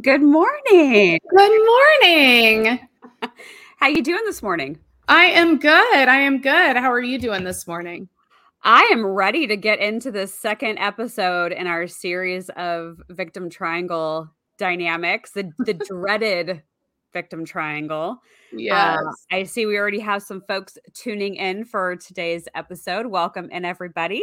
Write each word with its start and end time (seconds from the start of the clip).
Good 0.00 0.22
morning. 0.22 1.18
Good 1.36 1.66
morning. 1.66 2.78
How 3.78 3.88
you 3.88 4.02
doing 4.02 4.22
this 4.24 4.40
morning? 4.40 4.78
I 5.08 5.24
am 5.24 5.58
good. 5.58 6.08
I 6.08 6.16
am 6.16 6.40
good. 6.40 6.76
How 6.76 6.92
are 6.92 7.02
you 7.02 7.18
doing 7.18 7.42
this 7.42 7.66
morning? 7.66 8.08
I 8.62 8.88
am 8.92 9.04
ready 9.04 9.48
to 9.48 9.56
get 9.56 9.80
into 9.80 10.12
the 10.12 10.28
second 10.28 10.78
episode 10.78 11.50
in 11.50 11.66
our 11.66 11.88
series 11.88 12.50
of 12.50 13.02
victim 13.10 13.50
triangle 13.50 14.30
dynamics, 14.58 15.32
the, 15.32 15.50
the 15.58 15.74
dreaded 15.88 16.62
victim 17.12 17.44
triangle. 17.44 18.18
Yes. 18.52 18.96
Uh, 18.96 19.36
I 19.36 19.42
see 19.42 19.66
we 19.66 19.76
already 19.76 20.00
have 20.00 20.22
some 20.22 20.42
folks 20.46 20.78
tuning 20.94 21.34
in 21.34 21.64
for 21.64 21.96
today's 21.96 22.46
episode. 22.54 23.06
Welcome 23.06 23.50
in, 23.50 23.64
everybody. 23.64 24.22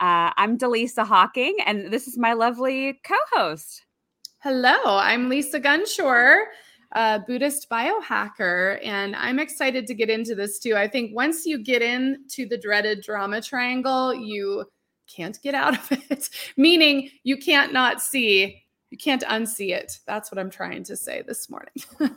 Uh, 0.00 0.30
I'm 0.36 0.56
Delisa 0.56 1.04
Hawking, 1.04 1.56
and 1.66 1.92
this 1.92 2.06
is 2.06 2.16
my 2.16 2.34
lovely 2.34 3.00
co 3.04 3.16
host. 3.32 3.84
Hello, 4.40 4.78
I'm 4.84 5.28
Lisa 5.28 5.58
Gunshore, 5.58 6.44
a 6.92 7.18
Buddhist 7.18 7.68
biohacker, 7.68 8.78
and 8.86 9.16
I'm 9.16 9.40
excited 9.40 9.84
to 9.88 9.94
get 9.94 10.10
into 10.10 10.36
this 10.36 10.60
too. 10.60 10.76
I 10.76 10.86
think 10.86 11.10
once 11.12 11.44
you 11.44 11.58
get 11.58 11.82
into 11.82 12.46
the 12.46 12.56
dreaded 12.56 13.02
drama 13.02 13.42
triangle, 13.42 14.14
you 14.14 14.64
can't 15.12 15.42
get 15.42 15.56
out 15.56 15.76
of 15.76 15.90
it, 16.10 16.30
meaning 16.56 17.10
you 17.24 17.36
can't 17.36 17.72
not 17.72 18.00
see, 18.00 18.62
you 18.90 18.96
can't 18.96 19.24
unsee 19.24 19.74
it. 19.74 19.98
That's 20.06 20.30
what 20.30 20.38
I'm 20.38 20.50
trying 20.50 20.84
to 20.84 20.96
say 20.96 21.24
this 21.26 21.50
morning. 21.50 21.74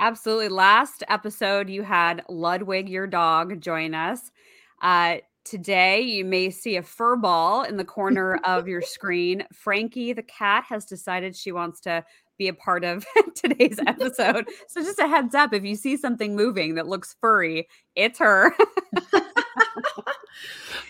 Absolutely. 0.00 0.48
Last 0.48 1.04
episode, 1.08 1.70
you 1.70 1.84
had 1.84 2.24
Ludwig, 2.28 2.88
your 2.88 3.06
dog, 3.06 3.60
join 3.60 3.94
us. 3.94 4.32
Uh, 4.80 5.18
today, 5.44 6.00
you 6.00 6.24
may 6.24 6.50
see 6.50 6.76
a 6.76 6.82
fur 6.82 7.16
ball 7.16 7.62
in 7.62 7.76
the 7.76 7.84
corner 7.84 8.36
of 8.44 8.68
your 8.68 8.82
screen. 8.82 9.44
Frankie, 9.52 10.12
the 10.12 10.22
cat, 10.22 10.64
has 10.68 10.84
decided 10.84 11.36
she 11.36 11.52
wants 11.52 11.80
to 11.80 12.04
be 12.38 12.48
a 12.48 12.54
part 12.54 12.84
of 12.84 13.06
today's 13.34 13.78
episode. 13.86 14.48
So, 14.68 14.82
just 14.82 14.98
a 14.98 15.06
heads 15.06 15.34
up 15.34 15.52
if 15.52 15.64
you 15.64 15.76
see 15.76 15.96
something 15.96 16.34
moving 16.34 16.76
that 16.76 16.88
looks 16.88 17.16
furry, 17.20 17.68
it's 17.94 18.18
her. 18.18 18.54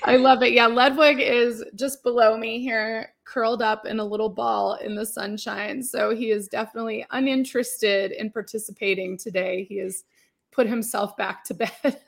I 0.04 0.16
love 0.16 0.42
it. 0.42 0.52
Yeah, 0.52 0.66
Ludwig 0.66 1.20
is 1.20 1.64
just 1.74 2.02
below 2.02 2.36
me 2.36 2.60
here, 2.60 3.14
curled 3.24 3.62
up 3.62 3.86
in 3.86 4.00
a 4.00 4.04
little 4.04 4.28
ball 4.28 4.74
in 4.74 4.94
the 4.94 5.06
sunshine. 5.06 5.82
So 5.82 6.14
he 6.14 6.30
is 6.30 6.48
definitely 6.48 7.06
uninterested 7.10 8.12
in 8.12 8.30
participating 8.30 9.16
today. 9.16 9.64
He 9.64 9.78
has 9.78 10.04
put 10.50 10.66
himself 10.66 11.16
back 11.16 11.44
to 11.44 11.54
bed. 11.54 11.70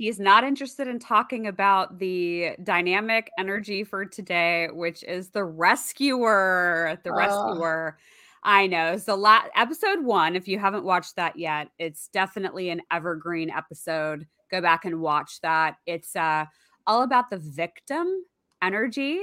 He's 0.00 0.18
not 0.18 0.44
interested 0.44 0.88
in 0.88 0.98
talking 0.98 1.46
about 1.46 1.98
the 1.98 2.52
dynamic 2.62 3.30
energy 3.38 3.84
for 3.84 4.06
today, 4.06 4.68
which 4.72 5.02
is 5.02 5.28
the 5.28 5.44
rescuer. 5.44 6.98
The 7.04 7.12
rescuer. 7.12 7.98
I 8.42 8.66
know. 8.66 8.96
So, 8.96 9.14
la- 9.14 9.42
episode 9.54 10.02
one, 10.02 10.36
if 10.36 10.48
you 10.48 10.58
haven't 10.58 10.84
watched 10.84 11.16
that 11.16 11.38
yet, 11.38 11.68
it's 11.78 12.08
definitely 12.08 12.70
an 12.70 12.80
evergreen 12.90 13.50
episode. 13.50 14.26
Go 14.50 14.62
back 14.62 14.86
and 14.86 15.02
watch 15.02 15.38
that. 15.42 15.76
It's 15.84 16.16
uh, 16.16 16.46
all 16.86 17.02
about 17.02 17.28
the 17.28 17.36
victim 17.36 18.24
energy 18.62 19.20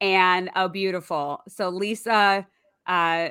and 0.00 0.48
oh, 0.56 0.68
beautiful. 0.68 1.42
So, 1.48 1.68
Lisa 1.68 2.46
uh, 2.86 3.28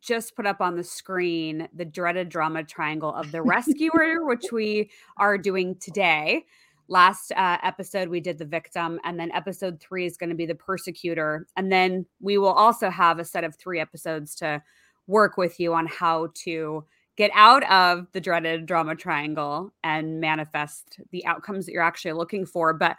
just 0.00 0.36
put 0.36 0.46
up 0.46 0.60
on 0.60 0.76
the 0.76 0.84
screen 0.84 1.68
the 1.74 1.84
dreaded 1.84 2.28
drama 2.28 2.64
triangle 2.64 3.14
of 3.14 3.32
the 3.32 3.42
rescuer, 3.54 4.24
which 4.24 4.52
we 4.52 4.90
are 5.16 5.38
doing 5.38 5.76
today. 5.76 6.44
Last 6.88 7.32
uh, 7.32 7.58
episode, 7.62 8.08
we 8.08 8.20
did 8.20 8.38
the 8.38 8.46
victim, 8.46 8.98
and 9.04 9.20
then 9.20 9.30
episode 9.32 9.78
three 9.78 10.06
is 10.06 10.16
going 10.16 10.30
to 10.30 10.36
be 10.36 10.46
the 10.46 10.54
persecutor. 10.54 11.46
And 11.56 11.70
then 11.70 12.06
we 12.20 12.38
will 12.38 12.52
also 12.52 12.88
have 12.88 13.18
a 13.18 13.24
set 13.24 13.44
of 13.44 13.54
three 13.54 13.78
episodes 13.78 14.34
to 14.36 14.62
work 15.06 15.36
with 15.36 15.60
you 15.60 15.74
on 15.74 15.86
how 15.86 16.28
to 16.34 16.84
get 17.16 17.30
out 17.34 17.68
of 17.70 18.06
the 18.12 18.20
dreaded 18.20 18.64
drama 18.64 18.94
triangle 18.94 19.72
and 19.82 20.20
manifest 20.20 21.00
the 21.10 21.26
outcomes 21.26 21.66
that 21.66 21.72
you're 21.72 21.82
actually 21.82 22.12
looking 22.12 22.46
for. 22.46 22.72
But 22.72 22.96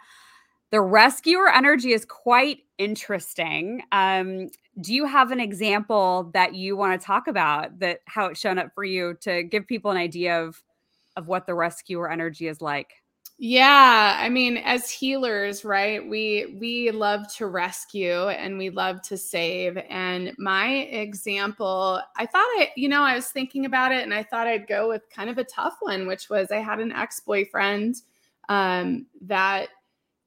the 0.70 0.80
rescuer 0.80 1.48
energy 1.48 1.92
is 1.92 2.04
quite 2.04 2.58
interesting. 2.78 3.82
Um, 3.92 4.50
do 4.80 4.94
you 4.94 5.04
have 5.06 5.30
an 5.30 5.40
example 5.40 6.30
that 6.34 6.54
you 6.54 6.76
want 6.76 7.00
to 7.00 7.04
talk 7.04 7.26
about 7.26 7.78
that 7.80 8.00
how 8.06 8.26
it's 8.26 8.40
shown 8.40 8.58
up 8.58 8.72
for 8.74 8.84
you 8.84 9.14
to 9.22 9.42
give 9.42 9.66
people 9.66 9.90
an 9.90 9.96
idea 9.96 10.42
of 10.42 10.62
of 11.16 11.28
what 11.28 11.46
the 11.46 11.54
rescuer 11.54 12.10
energy 12.10 12.46
is 12.46 12.60
like? 12.60 12.92
Yeah, 13.42 14.18
I 14.18 14.28
mean, 14.28 14.58
as 14.58 14.90
healers, 14.90 15.64
right? 15.64 16.06
We 16.06 16.56
we 16.60 16.90
love 16.90 17.32
to 17.36 17.46
rescue 17.46 18.28
and 18.28 18.58
we 18.58 18.68
love 18.68 19.00
to 19.02 19.16
save. 19.16 19.78
And 19.88 20.34
my 20.38 20.68
example, 20.68 22.02
I 22.16 22.26
thought 22.26 22.40
I, 22.58 22.70
you 22.76 22.86
know, 22.88 23.02
I 23.02 23.14
was 23.14 23.28
thinking 23.28 23.64
about 23.64 23.92
it 23.92 24.02
and 24.02 24.12
I 24.12 24.22
thought 24.22 24.46
I'd 24.46 24.66
go 24.68 24.88
with 24.88 25.08
kind 25.08 25.30
of 25.30 25.38
a 25.38 25.44
tough 25.44 25.78
one, 25.80 26.06
which 26.06 26.28
was 26.28 26.52
I 26.52 26.58
had 26.58 26.80
an 26.80 26.92
ex-boyfriend 26.92 28.02
um, 28.50 29.06
that, 29.22 29.68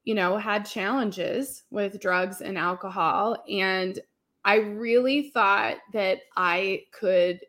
you 0.05 0.15
know, 0.15 0.37
had 0.37 0.65
challenges 0.65 1.65
with 1.69 1.99
drugs 1.99 2.41
and 2.41 2.57
alcohol. 2.57 3.37
And 3.47 3.99
I 4.45 4.55
really 4.55 5.29
thought 5.29 5.77
that 5.93 6.19
I 6.35 6.83
could 6.91 7.41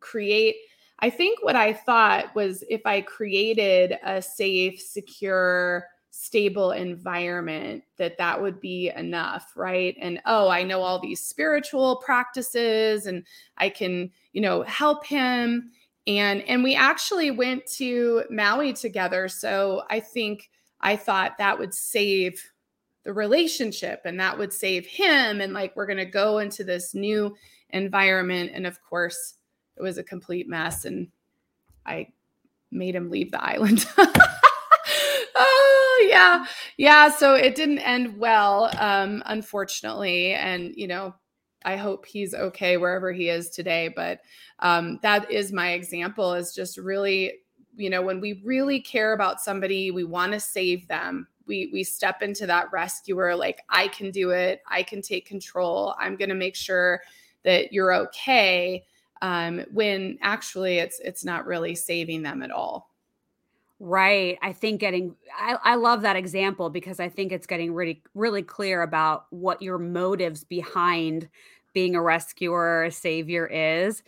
create 0.00 0.56
I 1.00 1.10
think 1.10 1.44
what 1.44 1.54
I 1.54 1.72
thought 1.72 2.34
was 2.34 2.64
if 2.68 2.80
I 2.84 3.02
created 3.02 3.98
a 4.02 4.20
safe, 4.20 4.80
secure, 4.80 5.86
stable 6.10 6.72
environment 6.72 7.84
that 7.96 8.18
that 8.18 8.42
would 8.42 8.60
be 8.60 8.90
enough 8.96 9.52
right? 9.54 9.96
And 10.00 10.20
oh 10.26 10.48
i 10.48 10.64
know 10.64 10.82
all 10.82 10.98
these 10.98 11.24
spiritual 11.24 11.96
practices 12.04 13.06
and 13.06 13.24
i 13.58 13.68
can 13.68 14.10
you 14.32 14.40
know 14.40 14.62
help 14.62 15.06
him. 15.06 15.70
And 16.06 16.42
and 16.42 16.64
we 16.64 16.74
actually 16.74 17.30
went 17.30 17.66
to 17.76 18.24
maui 18.30 18.72
together 18.72 19.28
so 19.28 19.82
i 19.90 20.00
think 20.00 20.50
i 20.80 20.96
thought 20.96 21.38
that 21.38 21.58
would 21.58 21.74
save 21.74 22.42
the 23.08 23.14
relationship 23.14 24.02
and 24.04 24.20
that 24.20 24.36
would 24.36 24.52
save 24.52 24.84
him 24.84 25.40
and 25.40 25.54
like 25.54 25.74
we're 25.74 25.86
going 25.86 25.96
to 25.96 26.04
go 26.04 26.40
into 26.40 26.62
this 26.62 26.94
new 26.94 27.34
environment 27.70 28.50
and 28.52 28.66
of 28.66 28.82
course 28.82 29.36
it 29.78 29.82
was 29.82 29.96
a 29.96 30.02
complete 30.02 30.46
mess 30.46 30.84
and 30.84 31.08
I 31.86 32.08
made 32.70 32.94
him 32.94 33.08
leave 33.08 33.30
the 33.30 33.42
island. 33.42 33.86
oh 35.34 36.06
yeah. 36.06 36.44
Yeah. 36.76 37.08
So 37.08 37.34
it 37.34 37.54
didn't 37.54 37.78
end 37.78 38.18
well, 38.18 38.70
um, 38.78 39.22
unfortunately. 39.24 40.34
And 40.34 40.74
you 40.76 40.86
know, 40.86 41.14
I 41.64 41.76
hope 41.76 42.04
he's 42.04 42.34
okay 42.34 42.76
wherever 42.76 43.10
he 43.10 43.30
is 43.30 43.48
today. 43.48 43.88
But 43.88 44.20
um, 44.58 44.98
that 45.00 45.30
is 45.30 45.50
my 45.50 45.70
example 45.70 46.34
is 46.34 46.54
just 46.54 46.76
really, 46.76 47.38
you 47.74 47.88
know, 47.88 48.02
when 48.02 48.20
we 48.20 48.42
really 48.44 48.82
care 48.82 49.14
about 49.14 49.40
somebody, 49.40 49.90
we 49.90 50.04
want 50.04 50.32
to 50.32 50.40
save 50.40 50.86
them. 50.88 51.26
We, 51.48 51.70
we 51.72 51.82
step 51.82 52.22
into 52.22 52.46
that 52.46 52.70
rescuer 52.70 53.34
like 53.34 53.62
i 53.70 53.88
can 53.88 54.10
do 54.10 54.30
it 54.30 54.62
i 54.70 54.82
can 54.82 55.00
take 55.02 55.26
control 55.26 55.94
i'm 55.98 56.14
going 56.14 56.28
to 56.28 56.34
make 56.34 56.54
sure 56.54 57.00
that 57.44 57.72
you're 57.72 57.94
okay 57.94 58.84
um, 59.22 59.64
when 59.72 60.18
actually 60.22 60.78
it's 60.78 61.00
it's 61.00 61.24
not 61.24 61.46
really 61.46 61.74
saving 61.74 62.22
them 62.22 62.42
at 62.42 62.50
all. 62.50 62.90
Right. 63.80 64.38
I 64.42 64.52
think 64.52 64.80
getting 64.80 65.14
I, 65.36 65.56
I 65.62 65.74
love 65.76 66.02
that 66.02 66.16
example 66.16 66.70
because 66.70 67.00
I 67.00 67.08
think 67.08 67.32
it's 67.32 67.46
getting 67.46 67.72
really 67.72 68.02
really 68.14 68.42
clear 68.42 68.82
about 68.82 69.26
what 69.30 69.62
your 69.62 69.78
motives 69.78 70.44
behind 70.44 71.28
being 71.74 71.94
a 71.94 72.02
rescuer, 72.02 72.84
a 72.84 72.90
savior 72.90 73.46
is. 73.46 74.02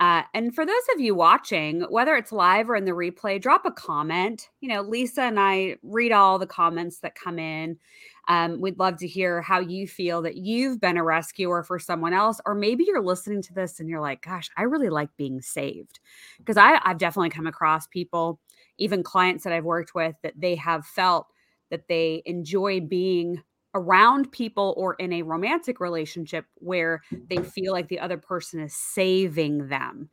Uh, 0.00 0.22
and 0.34 0.54
for 0.54 0.66
those 0.66 0.74
of 0.94 1.00
you 1.00 1.14
watching, 1.14 1.82
whether 1.82 2.16
it's 2.16 2.32
live 2.32 2.68
or 2.68 2.76
in 2.76 2.84
the 2.84 2.90
replay, 2.90 3.40
drop 3.40 3.64
a 3.64 3.70
comment. 3.70 4.48
You 4.60 4.68
know, 4.68 4.82
Lisa 4.82 5.22
and 5.22 5.38
I 5.38 5.76
read 5.82 6.12
all 6.12 6.38
the 6.38 6.46
comments 6.46 6.98
that 6.98 7.14
come 7.14 7.38
in. 7.38 7.78
Um, 8.26 8.60
we'd 8.60 8.78
love 8.78 8.96
to 8.98 9.06
hear 9.06 9.42
how 9.42 9.60
you 9.60 9.86
feel 9.86 10.22
that 10.22 10.36
you've 10.36 10.80
been 10.80 10.96
a 10.96 11.04
rescuer 11.04 11.62
for 11.62 11.78
someone 11.78 12.14
else, 12.14 12.40
or 12.46 12.54
maybe 12.54 12.84
you're 12.84 13.02
listening 13.02 13.42
to 13.42 13.54
this 13.54 13.80
and 13.80 13.88
you're 13.88 14.00
like, 14.00 14.22
gosh, 14.22 14.50
I 14.56 14.62
really 14.62 14.88
like 14.88 15.10
being 15.16 15.42
saved. 15.42 16.00
Because 16.38 16.56
I've 16.56 16.98
definitely 16.98 17.30
come 17.30 17.46
across 17.46 17.86
people, 17.86 18.40
even 18.78 19.02
clients 19.02 19.44
that 19.44 19.52
I've 19.52 19.64
worked 19.64 19.94
with, 19.94 20.16
that 20.22 20.34
they 20.36 20.54
have 20.56 20.86
felt 20.86 21.26
that 21.70 21.86
they 21.88 22.22
enjoy 22.24 22.80
being 22.80 23.42
around 23.74 24.30
people 24.30 24.74
or 24.76 24.94
in 24.94 25.12
a 25.12 25.22
romantic 25.22 25.80
relationship 25.80 26.46
where 26.56 27.02
they 27.28 27.38
feel 27.38 27.72
like 27.72 27.88
the 27.88 28.00
other 28.00 28.16
person 28.16 28.60
is 28.60 28.74
saving 28.74 29.68
them. 29.68 30.08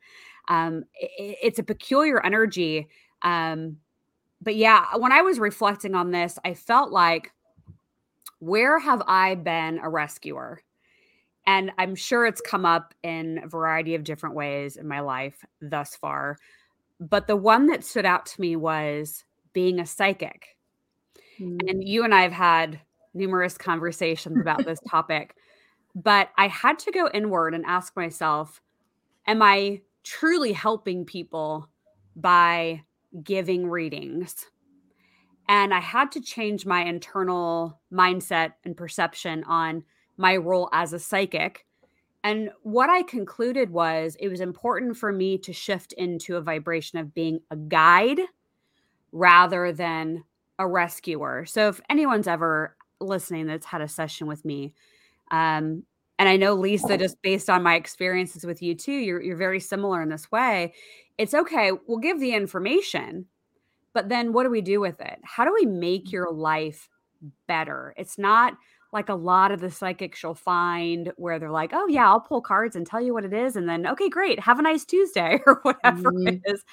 Um, 0.48 0.84
it, 0.94 1.38
it's 1.42 1.58
a 1.58 1.64
peculiar 1.64 2.24
energy. 2.24 2.88
Um, 3.22 3.78
but 4.40 4.56
yeah, 4.56 4.96
when 4.96 5.12
I 5.12 5.22
was 5.22 5.38
reflecting 5.38 5.94
on 5.94 6.10
this, 6.10 6.38
I 6.44 6.54
felt 6.54 6.90
like 6.90 7.32
where 8.40 8.80
have 8.80 9.02
I 9.06 9.36
been 9.36 9.78
a 9.78 9.88
rescuer? 9.88 10.60
And 11.46 11.70
I'm 11.78 11.94
sure 11.94 12.26
it's 12.26 12.40
come 12.40 12.64
up 12.64 12.94
in 13.02 13.40
a 13.44 13.48
variety 13.48 13.94
of 13.94 14.04
different 14.04 14.34
ways 14.34 14.76
in 14.76 14.86
my 14.88 15.00
life 15.00 15.44
thus 15.60 15.94
far. 15.94 16.38
But 16.98 17.26
the 17.28 17.36
one 17.36 17.68
that 17.68 17.84
stood 17.84 18.04
out 18.04 18.26
to 18.26 18.40
me 18.40 18.56
was 18.56 19.24
being 19.52 19.78
a 19.78 19.86
psychic. 19.86 20.56
Mm. 21.40 21.68
And 21.68 21.88
you 21.88 22.04
and 22.04 22.14
I 22.14 22.22
have 22.22 22.32
had 22.32 22.80
numerous 23.14 23.58
conversations 23.58 24.38
about 24.40 24.64
this 24.64 24.80
topic. 24.88 25.36
But 25.94 26.30
I 26.38 26.48
had 26.48 26.78
to 26.80 26.92
go 26.92 27.10
inward 27.12 27.54
and 27.54 27.64
ask 27.66 27.94
myself, 27.96 28.62
am 29.26 29.42
I 29.42 29.82
truly 30.04 30.52
helping 30.52 31.04
people 31.04 31.68
by 32.16 32.82
giving 33.22 33.68
readings? 33.68 34.46
And 35.48 35.74
I 35.74 35.80
had 35.80 36.12
to 36.12 36.20
change 36.20 36.64
my 36.64 36.84
internal 36.84 37.80
mindset 37.92 38.52
and 38.64 38.76
perception 38.76 39.44
on 39.44 39.84
my 40.16 40.36
role 40.36 40.68
as 40.72 40.92
a 40.92 40.98
psychic. 40.98 41.66
And 42.24 42.50
what 42.62 42.88
I 42.88 43.02
concluded 43.02 43.70
was 43.70 44.16
it 44.20 44.28
was 44.28 44.40
important 44.40 44.96
for 44.96 45.12
me 45.12 45.38
to 45.38 45.52
shift 45.52 45.92
into 45.94 46.36
a 46.36 46.40
vibration 46.40 46.98
of 46.98 47.14
being 47.14 47.40
a 47.50 47.56
guide 47.56 48.20
rather 49.10 49.72
than 49.72 50.24
a 50.58 50.66
rescuer. 50.66 51.44
So 51.44 51.68
if 51.68 51.80
anyone's 51.90 52.28
ever 52.28 52.76
listening 53.02 53.46
that's 53.46 53.66
had 53.66 53.80
a 53.80 53.88
session 53.88 54.26
with 54.26 54.44
me, 54.44 54.74
um, 55.30 55.84
and 56.18 56.28
I 56.28 56.36
know 56.36 56.54
Lisa, 56.54 56.96
just 56.98 57.20
based 57.22 57.50
on 57.50 57.62
my 57.62 57.74
experiences 57.74 58.44
with 58.44 58.62
you 58.62 58.74
too, 58.74 58.92
you're 58.92 59.20
you're 59.22 59.36
very 59.36 59.60
similar 59.60 60.02
in 60.02 60.08
this 60.08 60.30
way. 60.30 60.72
It's 61.18 61.34
okay. 61.34 61.72
We'll 61.86 61.98
give 61.98 62.20
the 62.20 62.34
information, 62.34 63.26
but 63.92 64.08
then 64.08 64.32
what 64.32 64.44
do 64.44 64.50
we 64.50 64.60
do 64.60 64.80
with 64.80 65.00
it? 65.00 65.18
How 65.24 65.44
do 65.44 65.52
we 65.52 65.66
make 65.66 66.06
mm. 66.06 66.12
your 66.12 66.32
life 66.32 66.88
better? 67.46 67.94
It's 67.96 68.18
not 68.18 68.54
like 68.92 69.08
a 69.08 69.14
lot 69.14 69.52
of 69.52 69.60
the 69.60 69.70
psychics 69.70 70.22
you'll 70.22 70.34
find 70.34 71.12
where 71.16 71.38
they're 71.38 71.50
like, 71.50 71.70
oh, 71.72 71.86
yeah, 71.88 72.06
I'll 72.06 72.20
pull 72.20 72.42
cards 72.42 72.76
and 72.76 72.86
tell 72.86 73.00
you 73.00 73.14
what 73.14 73.24
it 73.24 73.32
is. 73.32 73.56
And 73.56 73.68
then, 73.68 73.86
okay, 73.86 74.08
great. 74.08 74.38
Have 74.40 74.58
a 74.58 74.62
nice 74.62 74.84
Tuesday 74.84 75.40
or 75.46 75.60
whatever 75.62 76.12
mm-hmm. 76.12 76.28
it 76.28 76.40
is. 76.44 76.64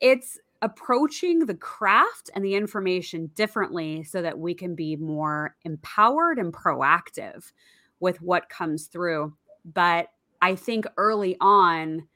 It's 0.00 0.38
approaching 0.64 1.40
the 1.40 1.54
craft 1.54 2.30
and 2.34 2.42
the 2.42 2.54
information 2.54 3.30
differently 3.34 4.02
so 4.02 4.22
that 4.22 4.38
we 4.38 4.54
can 4.54 4.74
be 4.74 4.96
more 4.96 5.54
empowered 5.64 6.38
and 6.38 6.54
proactive 6.54 7.52
with 8.00 8.22
what 8.22 8.48
comes 8.48 8.86
through. 8.86 9.34
But 9.66 10.08
I 10.40 10.54
think 10.54 10.86
early 10.96 11.36
on, 11.38 12.08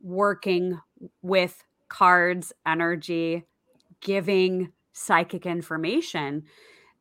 working 0.00 0.78
with 1.20 1.64
cards, 1.88 2.52
energy, 2.64 3.44
giving 4.00 4.72
psychic 4.92 5.44
information, 5.44 6.44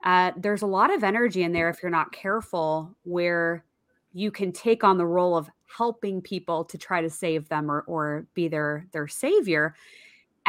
uh, 0.04 0.32
there's 0.38 0.64
a 0.64 0.68
lot 0.68 0.92
of 0.92 1.04
energy 1.04 1.44
in 1.44 1.52
there 1.52 1.70
if 1.70 1.84
you're 1.84 1.92
not 1.92 2.12
careful, 2.12 2.96
where 3.04 3.64
you 4.12 4.32
can 4.32 4.52
take 4.52 4.84
on 4.84 4.98
the 4.98 5.06
role 5.06 5.38
of 5.38 5.52
helping 5.78 6.20
people 6.20 6.66
to 6.66 6.80
try 6.80 7.00
to 7.00 7.12
save 7.12 7.48
them 7.50 7.70
or, 7.70 7.82
or 7.82 8.26
be 8.34 8.48
their 8.48 8.88
their 8.92 9.08
savior. 9.08 9.76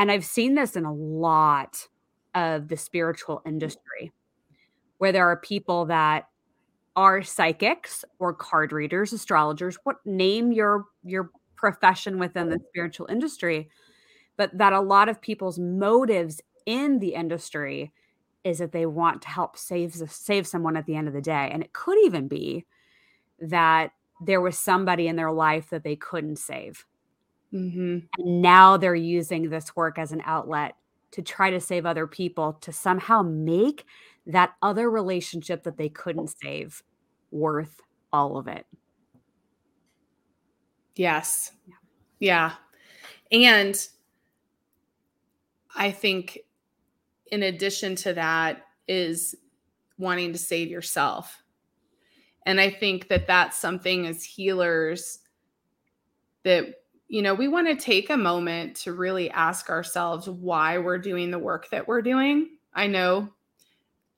And 0.01 0.11
I've 0.11 0.25
seen 0.25 0.55
this 0.55 0.77
in 0.77 0.87
a 0.87 0.95
lot 0.95 1.87
of 2.35 2.69
the 2.69 2.77
spiritual 2.79 3.43
mm. 3.45 3.49
industry, 3.49 4.13
where 4.97 5.13
there 5.13 5.29
are 5.29 5.37
people 5.37 5.85
that 5.87 6.27
are 6.97 7.23
psychics 7.23 8.03
or 8.19 8.33
card 8.33 8.73
readers, 8.73 9.13
astrologers, 9.13 9.77
what 9.85 9.97
name 10.07 10.53
your 10.53 10.87
your 11.05 11.31
profession 11.55 12.19
within 12.19 12.49
the 12.49 12.59
spiritual 12.71 13.07
industry, 13.11 13.69
but 14.39 14.57
that 14.57 14.73
a 14.73 14.81
lot 14.81 15.11
of 15.11 15.21
people's 15.21 15.59
motives 15.59 16.41
in 16.65 16.99
the 17.01 17.13
industry 17.13 17.93
is 18.43 18.59
that 18.59 18.73
they 18.73 18.87
want 18.87 19.21
to 19.21 19.29
help 19.29 19.59
save 19.59 19.93
save 20.11 20.47
someone 20.47 20.79
at 20.79 20.87
the 20.87 20.97
end 20.97 21.09
of 21.09 21.15
the 21.15 21.21
day. 21.21 21.51
And 21.53 21.63
it 21.63 21.75
could 21.75 21.99
even 22.07 22.27
be 22.27 22.65
that 23.39 23.93
there 24.19 24.41
was 24.41 24.59
somebody 24.59 25.09
in 25.09 25.17
their 25.17 25.31
life 25.31 25.69
that 25.69 25.85
they 25.85 25.97
couldn't 25.97 26.37
save. 26.37 26.87
Mm-hmm. 27.53 27.99
And 28.19 28.43
now 28.43 28.77
they're 28.77 28.95
using 28.95 29.51
this 29.51 29.75
work 29.75 29.99
as 29.99 30.13
an 30.13 30.23
outlet 30.25 30.75
to 31.13 31.23
try 31.23 31.51
to 31.51 31.61
save 31.61 31.87
other 31.87 32.07
people 32.07 32.55
to 32.61 32.73
somehow 32.73 33.23
make 33.23 33.85
that 34.27 34.53
other 34.63 34.91
relationship 34.91 35.65
that 35.65 35.77
they 35.77 35.89
couldn't 35.89 36.33
save 36.43 36.83
worth 37.31 37.81
all 38.13 38.37
of 38.37 38.47
it. 38.47 38.67
Yes. 40.95 41.53
Yeah. 42.19 42.53
And 43.33 43.77
I 45.75 45.91
think 45.91 46.41
in 47.27 47.43
addition 47.45 47.97
to 47.97 48.13
that 48.15 48.67
is 48.87 49.35
wanting 49.99 50.33
to 50.33 50.39
save 50.39 50.69
yourself. 50.69 51.43
And 52.47 52.61
I 52.61 52.71
think 52.71 53.09
that 53.09 53.27
that's 53.27 53.57
something 53.57 54.07
as 54.07 54.25
healers 54.25 55.21
that 56.43 56.75
you 57.11 57.23
know, 57.23 57.35
we 57.35 57.49
want 57.49 57.67
to 57.67 57.75
take 57.75 58.09
a 58.09 58.17
moment 58.17 58.77
to 58.77 58.93
really 58.93 59.31
ask 59.33 59.69
ourselves 59.69 60.29
why 60.29 60.79
we're 60.79 60.97
doing 60.97 61.33
the 61.33 61.41
work 61.41 61.69
that 61.71 61.89
we're 61.89 62.03
doing. 62.03 62.51
I 62.73 62.87
know 62.87 63.29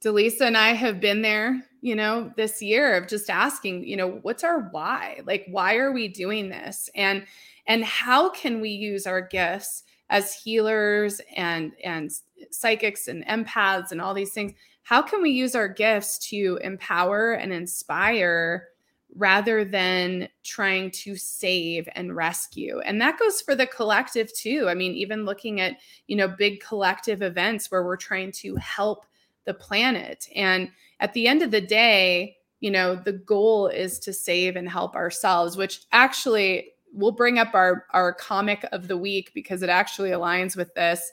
Delisa 0.04 0.42
and 0.42 0.58
I 0.58 0.74
have 0.74 1.00
been 1.00 1.22
there, 1.22 1.64
you 1.80 1.96
know, 1.96 2.30
this 2.36 2.60
year 2.60 2.94
of 2.94 3.08
just 3.08 3.30
asking, 3.30 3.88
you 3.88 3.96
know, 3.96 4.18
what's 4.20 4.44
our 4.44 4.68
why? 4.72 5.22
Like, 5.24 5.46
why 5.48 5.76
are 5.76 5.90
we 5.90 6.06
doing 6.06 6.50
this? 6.50 6.90
And 6.94 7.24
and 7.66 7.82
how 7.82 8.28
can 8.28 8.60
we 8.60 8.68
use 8.68 9.06
our 9.06 9.22
gifts 9.22 9.84
as 10.10 10.34
healers 10.34 11.22
and 11.34 11.72
and 11.82 12.12
psychics 12.50 13.08
and 13.08 13.24
empaths 13.24 13.90
and 13.90 14.02
all 14.02 14.12
these 14.12 14.32
things 14.32 14.52
how 14.82 15.00
can 15.00 15.22
we 15.22 15.30
use 15.30 15.54
our 15.54 15.68
gifts 15.68 16.18
to 16.18 16.58
empower 16.62 17.34
and 17.34 17.52
inspire 17.52 18.68
rather 19.14 19.64
than 19.64 20.28
trying 20.42 20.90
to 20.90 21.16
save 21.16 21.88
and 21.94 22.16
rescue. 22.16 22.80
And 22.80 23.00
that 23.00 23.18
goes 23.18 23.42
for 23.42 23.54
the 23.54 23.66
collective 23.66 24.32
too. 24.32 24.66
I 24.68 24.74
mean 24.74 24.92
even 24.92 25.24
looking 25.24 25.60
at 25.60 25.76
you 26.06 26.16
know 26.16 26.28
big 26.28 26.60
collective 26.60 27.22
events 27.22 27.70
where 27.70 27.84
we're 27.84 27.96
trying 27.96 28.32
to 28.32 28.56
help 28.56 29.06
the 29.44 29.54
planet. 29.54 30.26
And 30.34 30.70
at 31.00 31.12
the 31.12 31.26
end 31.26 31.42
of 31.42 31.50
the 31.50 31.60
day 31.60 32.36
you 32.60 32.70
know 32.70 32.94
the 32.94 33.12
goal 33.12 33.66
is 33.66 33.98
to 33.98 34.12
save 34.12 34.56
and 34.56 34.68
help 34.68 34.94
ourselves 34.94 35.56
which 35.56 35.80
actually 35.90 36.70
we'll 36.92 37.10
bring 37.10 37.38
up 37.38 37.54
our 37.54 37.86
our 37.90 38.14
comic 38.14 38.64
of 38.72 38.88
the 38.88 38.96
week 38.96 39.32
because 39.34 39.62
it 39.62 39.68
actually 39.68 40.10
aligns 40.10 40.56
with 40.56 40.72
this 40.74 41.10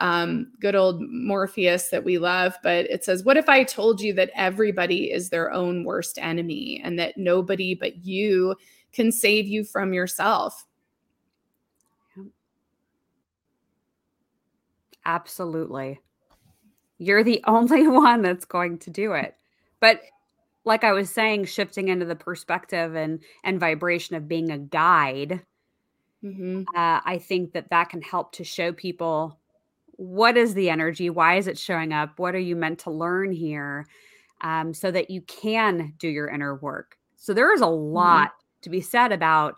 um, 0.00 0.52
good 0.60 0.74
old 0.74 1.02
Morpheus 1.02 1.88
that 1.88 2.04
we 2.04 2.18
love. 2.18 2.56
But 2.62 2.86
it 2.86 3.04
says, 3.04 3.24
What 3.24 3.36
if 3.36 3.48
I 3.48 3.64
told 3.64 4.00
you 4.00 4.12
that 4.14 4.30
everybody 4.34 5.10
is 5.10 5.30
their 5.30 5.52
own 5.52 5.84
worst 5.84 6.18
enemy 6.18 6.80
and 6.84 6.98
that 6.98 7.16
nobody 7.16 7.74
but 7.74 8.04
you 8.04 8.56
can 8.92 9.10
save 9.12 9.46
you 9.46 9.64
from 9.64 9.92
yourself? 9.92 10.64
Absolutely. 15.04 16.00
You're 16.98 17.24
the 17.24 17.42
only 17.46 17.88
one 17.88 18.22
that's 18.22 18.44
going 18.44 18.78
to 18.80 18.90
do 18.90 19.12
it. 19.14 19.34
But 19.80 20.02
like 20.64 20.84
I 20.84 20.92
was 20.92 21.10
saying, 21.10 21.46
shifting 21.46 21.88
into 21.88 22.04
the 22.04 22.14
perspective 22.14 22.94
and 22.94 23.20
and 23.42 23.58
vibration 23.58 24.16
of 24.16 24.28
being 24.28 24.50
a 24.50 24.58
guide, 24.58 25.42
mm-hmm. 26.22 26.62
uh, 26.76 27.00
I 27.04 27.18
think 27.18 27.52
that 27.52 27.70
that 27.70 27.88
can 27.88 28.02
help 28.02 28.32
to 28.32 28.44
show 28.44 28.72
people 28.72 29.38
what 29.98 30.36
is 30.36 30.54
the 30.54 30.70
energy, 30.70 31.10
why 31.10 31.36
is 31.36 31.48
it 31.48 31.58
showing 31.58 31.92
up, 31.92 32.18
what 32.18 32.34
are 32.34 32.40
you 32.40 32.56
meant 32.56 32.78
to 32.80 32.90
learn 32.90 33.32
here, 33.32 33.84
um, 34.40 34.72
so 34.72 34.90
that 34.90 35.10
you 35.10 35.20
can 35.22 35.92
do 35.98 36.08
your 36.08 36.28
inner 36.28 36.54
work. 36.54 36.96
So 37.16 37.34
there 37.34 37.52
is 37.52 37.60
a 37.60 37.64
mm-hmm. 37.64 37.92
lot 37.92 38.28
mm-hmm. 38.28 38.62
to 38.62 38.70
be 38.70 38.80
said 38.80 39.12
about 39.12 39.56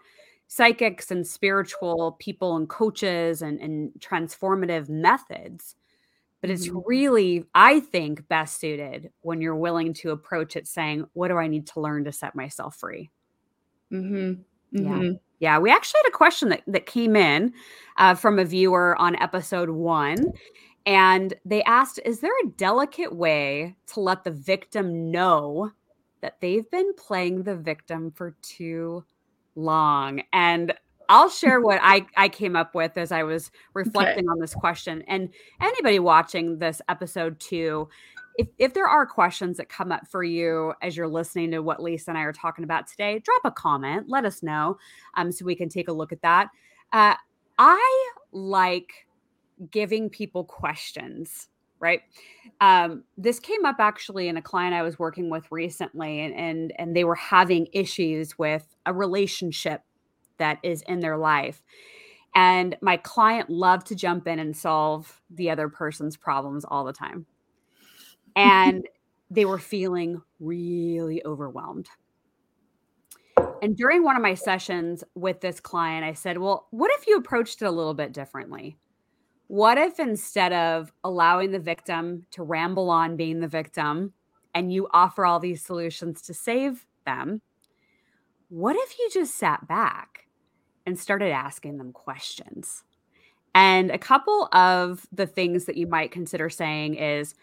psychics 0.49 1.11
and 1.11 1.27
spiritual 1.27 2.17
people 2.19 2.57
and 2.57 2.69
coaches 2.69 3.43
and, 3.43 3.61
and 3.61 3.93
transformative 4.01 4.89
methods 4.89 5.77
but 6.41 6.51
it's 6.51 6.67
mm-hmm. 6.67 6.81
really 6.87 7.45
i 7.55 7.79
think 7.79 8.27
best 8.27 8.59
suited 8.59 9.11
when 9.21 9.41
you're 9.41 9.55
willing 9.55 9.95
to 9.95 10.11
approach 10.11 10.57
it 10.57 10.67
saying 10.67 11.07
what 11.13 11.29
do 11.29 11.37
i 11.37 11.47
need 11.47 11.69
to 11.69 11.81
learn 11.81 12.03
to 12.03 12.11
set 12.11 12.35
myself 12.35 12.75
free 12.75 13.11
mm-hmm. 13.93 14.43
Mm-hmm. 14.77 15.03
yeah 15.05 15.11
yeah 15.41 15.59
we 15.59 15.71
actually 15.71 16.01
had 16.05 16.09
a 16.09 16.17
question 16.17 16.49
that, 16.49 16.63
that 16.67 16.87
came 16.87 17.17
in 17.17 17.53
uh, 17.99 18.15
from 18.15 18.39
a 18.39 18.45
viewer 18.45 18.97
on 18.97 19.17
episode 19.17 19.71
one 19.71 20.33
and 20.87 21.35
they 21.45 21.63
asked 21.65 22.01
is 22.05 22.21
there 22.21 22.33
a 22.45 22.49
delicate 22.57 23.15
way 23.15 23.77
to 23.87 24.01
let 24.01 24.25
the 24.25 24.31
victim 24.31 25.11
know 25.11 25.71
that 26.21 26.41
they've 26.41 26.71
been 26.71 26.95
playing 26.95 27.43
the 27.43 27.57
victim 27.57 28.11
for 28.13 28.37
too 28.43 29.05
long 29.57 30.23
and 30.33 30.73
I'll 31.11 31.29
share 31.29 31.61
what 31.61 31.81
I, 31.83 32.07
I 32.17 32.29
came 32.29 32.55
up 32.55 32.73
with 32.77 32.97
as 32.97 33.11
I 33.11 33.25
was 33.25 33.51
reflecting 33.75 34.27
okay. 34.27 34.33
on 34.33 34.39
this 34.39 34.55
question. 34.55 35.03
And 35.09 35.29
anybody 35.61 35.99
watching 35.99 36.59
this 36.59 36.81
episode 36.89 37.41
too, 37.41 37.89
if, 38.37 38.49
if 38.59 38.75
there 38.75 38.87
are 38.87 39.07
questions 39.07 39.57
that 39.57 39.69
come 39.69 39.93
up 39.93 40.07
for 40.09 40.23
you 40.23 40.73
as 40.83 40.97
you're 40.97 41.09
listening 41.09 41.51
to 41.53 41.61
what 41.61 41.83
Lisa 41.83 42.11
and 42.11 42.19
I 42.19 42.23
are 42.23 42.33
talking 42.33 42.65
about 42.65 42.87
today, 42.87 43.19
drop 43.19 43.43
a 43.45 43.51
comment, 43.51 44.07
let 44.09 44.25
us 44.25 44.43
know 44.43 44.79
um, 45.17 45.33
so 45.33 45.45
we 45.45 45.55
can 45.55 45.69
take 45.69 45.89
a 45.89 45.93
look 45.93 46.13
at 46.13 46.23
that. 46.23 46.49
Uh, 46.93 47.15
I 47.59 48.11
like 48.33 49.07
giving 49.71 50.09
people 50.09 50.45
questions 50.45 51.49
right 51.81 52.01
um, 52.63 53.05
this 53.19 53.39
came 53.39 53.67
up 53.67 53.77
actually 53.79 54.29
in 54.29 54.39
a 54.39 54.43
client 54.43 54.73
i 54.73 54.81
was 54.81 54.99
working 54.99 55.29
with 55.29 55.45
recently 55.51 56.21
and, 56.21 56.35
and 56.35 56.73
and 56.79 56.97
they 56.97 57.05
were 57.05 57.15
having 57.15 57.67
issues 57.73 58.39
with 58.39 58.75
a 58.87 58.95
relationship 58.95 59.83
that 60.41 60.59
is 60.65 60.83
in 60.89 60.99
their 60.99 61.17
life. 61.17 61.63
And 62.35 62.77
my 62.83 62.97
client 62.97 63.49
loved 63.49 63.87
to 63.89 63.95
jump 63.95 64.27
in 64.27 64.41
and 64.41 64.57
solve 64.57 65.21
the 65.31 65.51
other 65.51 65.69
person's 65.69 66.17
problems 66.17 66.65
all 66.65 66.85
the 66.85 66.93
time. 66.93 67.27
And 68.37 68.87
they 69.31 69.45
were 69.45 69.59
feeling 69.59 70.23
really 70.41 71.25
overwhelmed. 71.25 71.89
And 73.63 73.77
during 73.77 74.03
one 74.03 74.17
of 74.17 74.23
my 74.23 74.35
sessions 74.35 75.05
with 75.15 75.41
this 75.41 75.61
client, 75.61 76.05
I 76.05 76.15
said, 76.15 76.39
Well, 76.39 76.67
what 76.71 76.91
if 76.99 77.07
you 77.07 77.17
approached 77.17 77.63
it 77.63 77.67
a 77.67 77.71
little 77.71 77.95
bit 77.95 78.13
differently? 78.13 78.77
What 79.49 79.79
if 79.79 79.99
instead 79.99 80.53
of 80.53 80.93
allowing 81.03 81.51
the 81.51 81.59
victim 81.59 82.27
to 82.31 82.43
ramble 82.43 82.89
on 82.89 83.17
being 83.17 83.41
the 83.41 83.49
victim 83.49 84.13
and 84.55 84.73
you 84.73 84.89
offer 84.93 85.27
all 85.27 85.41
these 85.41 85.65
solutions 85.65 86.23
to 86.23 86.35
save 86.35 86.87
them, 87.05 87.43
what 88.49 88.77
if 88.77 88.99
you 88.99 89.11
just 89.13 89.35
sat 89.37 89.67
back 89.67 90.27
and 90.87 90.99
started 90.99 91.31
asking 91.31 91.79
them 91.79 91.93
questions? 91.93 92.85
And 93.55 93.91
a 93.91 93.99
couple 93.99 94.49
of 94.53 95.07
the 95.13 95.27
things 95.27 95.65
that 95.65 95.77
you 95.77 95.87
might 95.87 96.13
consider 96.13 96.49
saying 96.49 96.95
is 96.95 97.35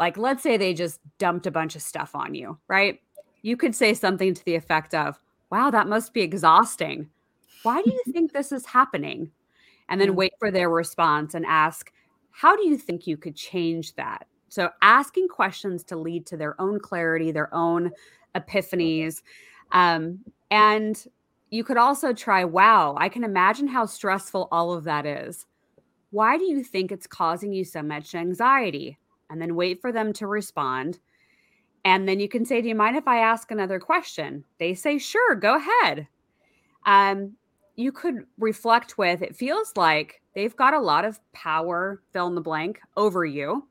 like, 0.00 0.16
let's 0.16 0.42
say 0.42 0.56
they 0.56 0.72
just 0.72 0.98
dumped 1.18 1.46
a 1.46 1.50
bunch 1.50 1.76
of 1.76 1.82
stuff 1.82 2.14
on 2.14 2.34
you, 2.34 2.58
right? 2.68 2.98
You 3.42 3.56
could 3.56 3.74
say 3.74 3.92
something 3.92 4.32
to 4.32 4.44
the 4.46 4.54
effect 4.54 4.94
of, 4.94 5.20
wow, 5.50 5.70
that 5.70 5.88
must 5.88 6.14
be 6.14 6.22
exhausting. 6.22 7.10
Why 7.62 7.82
do 7.82 7.90
you 7.90 8.02
think 8.12 8.32
this 8.32 8.50
is 8.50 8.64
happening? 8.64 9.30
And 9.90 10.00
then 10.00 10.16
wait 10.16 10.32
for 10.38 10.50
their 10.50 10.70
response 10.70 11.34
and 11.34 11.44
ask, 11.44 11.92
how 12.30 12.56
do 12.56 12.66
you 12.66 12.78
think 12.78 13.06
you 13.06 13.18
could 13.18 13.36
change 13.36 13.94
that? 13.96 14.26
So, 14.48 14.70
asking 14.82 15.28
questions 15.28 15.84
to 15.84 15.96
lead 15.96 16.26
to 16.26 16.36
their 16.36 16.60
own 16.60 16.80
clarity, 16.80 17.30
their 17.30 17.52
own 17.54 17.90
epiphanies. 18.34 19.22
Um, 19.72 20.20
and 20.50 21.04
you 21.50 21.62
could 21.62 21.76
also 21.76 22.12
try, 22.12 22.44
wow, 22.44 22.94
I 22.98 23.08
can 23.08 23.24
imagine 23.24 23.68
how 23.68 23.84
stressful 23.84 24.48
all 24.50 24.72
of 24.72 24.84
that 24.84 25.06
is. 25.06 25.44
Why 26.10 26.38
do 26.38 26.44
you 26.44 26.64
think 26.64 26.90
it's 26.90 27.06
causing 27.06 27.52
you 27.52 27.64
so 27.64 27.82
much 27.82 28.14
anxiety? 28.14 28.99
And 29.30 29.40
then 29.40 29.54
wait 29.54 29.80
for 29.80 29.92
them 29.92 30.12
to 30.14 30.26
respond. 30.26 30.98
And 31.84 32.08
then 32.08 32.20
you 32.20 32.28
can 32.28 32.44
say, 32.44 32.60
Do 32.60 32.68
you 32.68 32.74
mind 32.74 32.96
if 32.96 33.08
I 33.08 33.20
ask 33.20 33.50
another 33.50 33.78
question? 33.78 34.44
They 34.58 34.74
say, 34.74 34.98
Sure, 34.98 35.34
go 35.34 35.56
ahead. 35.56 36.08
Um, 36.84 37.36
you 37.76 37.92
could 37.92 38.26
reflect 38.38 38.98
with 38.98 39.22
it 39.22 39.34
feels 39.34 39.72
like 39.76 40.20
they've 40.34 40.56
got 40.56 40.74
a 40.74 40.80
lot 40.80 41.04
of 41.04 41.20
power, 41.32 42.02
fill 42.12 42.26
in 42.26 42.34
the 42.34 42.40
blank, 42.40 42.80
over 42.96 43.24
you. 43.24 43.66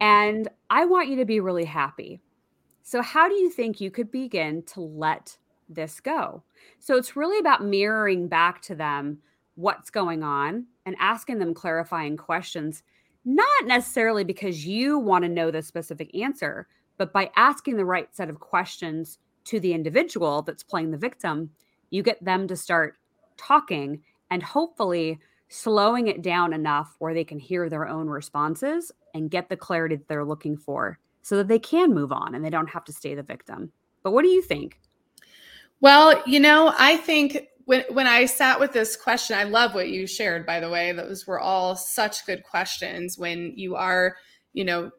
And 0.00 0.48
I 0.68 0.84
want 0.84 1.08
you 1.08 1.16
to 1.16 1.24
be 1.24 1.40
really 1.40 1.64
happy. 1.64 2.20
So, 2.82 3.00
how 3.00 3.28
do 3.28 3.34
you 3.34 3.50
think 3.50 3.80
you 3.80 3.90
could 3.90 4.10
begin 4.10 4.62
to 4.64 4.80
let 4.80 5.38
this 5.68 6.00
go? 6.00 6.42
So, 6.80 6.96
it's 6.96 7.16
really 7.16 7.38
about 7.38 7.64
mirroring 7.64 8.28
back 8.28 8.60
to 8.62 8.74
them 8.74 9.18
what's 9.54 9.90
going 9.90 10.22
on 10.22 10.66
and 10.84 10.96
asking 10.98 11.38
them 11.38 11.54
clarifying 11.54 12.16
questions, 12.16 12.82
not 13.24 13.66
necessarily 13.66 14.24
because 14.24 14.66
you 14.66 14.98
want 14.98 15.24
to 15.24 15.28
know 15.28 15.50
the 15.50 15.62
specific 15.62 16.14
answer, 16.16 16.66
but 16.98 17.12
by 17.12 17.30
asking 17.36 17.76
the 17.76 17.84
right 17.84 18.14
set 18.14 18.28
of 18.28 18.40
questions 18.40 19.18
to 19.44 19.60
the 19.60 19.72
individual 19.72 20.42
that's 20.42 20.62
playing 20.62 20.90
the 20.90 20.98
victim, 20.98 21.50
you 21.90 22.02
get 22.02 22.22
them 22.24 22.46
to 22.48 22.56
start 22.56 22.96
talking 23.36 24.02
and 24.30 24.42
hopefully 24.42 25.20
slowing 25.48 26.08
it 26.08 26.22
down 26.22 26.52
enough 26.52 26.96
where 26.98 27.12
they 27.12 27.24
can 27.24 27.38
hear 27.38 27.68
their 27.68 27.86
own 27.86 28.08
responses 28.08 28.90
and 29.14 29.30
get 29.30 29.48
the 29.48 29.56
clarity 29.56 29.96
that 29.96 30.08
they're 30.08 30.24
looking 30.24 30.56
for 30.56 30.98
so 31.20 31.36
that 31.36 31.48
they 31.48 31.58
can 31.58 31.92
move 31.92 32.12
on 32.12 32.34
and 32.34 32.44
they 32.44 32.50
don't 32.50 32.70
have 32.70 32.84
to 32.84 32.92
stay 32.92 33.14
the 33.14 33.22
victim. 33.22 33.70
But 34.02 34.12
what 34.12 34.22
do 34.22 34.28
you 34.28 34.42
think? 34.42 34.80
Well, 35.80 36.22
you 36.26 36.40
know, 36.40 36.72
I 36.78 36.96
think 36.96 37.48
when 37.64 37.84
when 37.90 38.06
I 38.06 38.26
sat 38.26 38.58
with 38.58 38.72
this 38.72 38.96
question, 38.96 39.36
I 39.36 39.44
love 39.44 39.74
what 39.74 39.88
you 39.88 40.06
shared 40.06 40.46
by 40.46 40.60
the 40.60 40.70
way. 40.70 40.92
Those 40.92 41.26
were 41.26 41.40
all 41.40 41.76
such 41.76 42.26
good 42.26 42.42
questions 42.42 43.18
when 43.18 43.52
you 43.56 43.76
are, 43.76 44.16
you 44.52 44.64
know, 44.64 44.90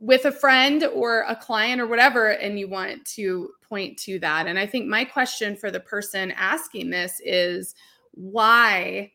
with 0.00 0.24
a 0.24 0.32
friend 0.32 0.84
or 0.84 1.24
a 1.28 1.36
client 1.36 1.80
or 1.80 1.86
whatever 1.86 2.30
and 2.30 2.58
you 2.58 2.68
want 2.68 3.04
to 3.04 3.50
point 3.68 3.96
to 3.96 4.18
that. 4.18 4.46
And 4.46 4.58
I 4.58 4.66
think 4.66 4.88
my 4.88 5.04
question 5.04 5.56
for 5.56 5.70
the 5.70 5.80
person 5.80 6.32
asking 6.32 6.90
this 6.90 7.20
is 7.24 7.74
why 8.10 9.12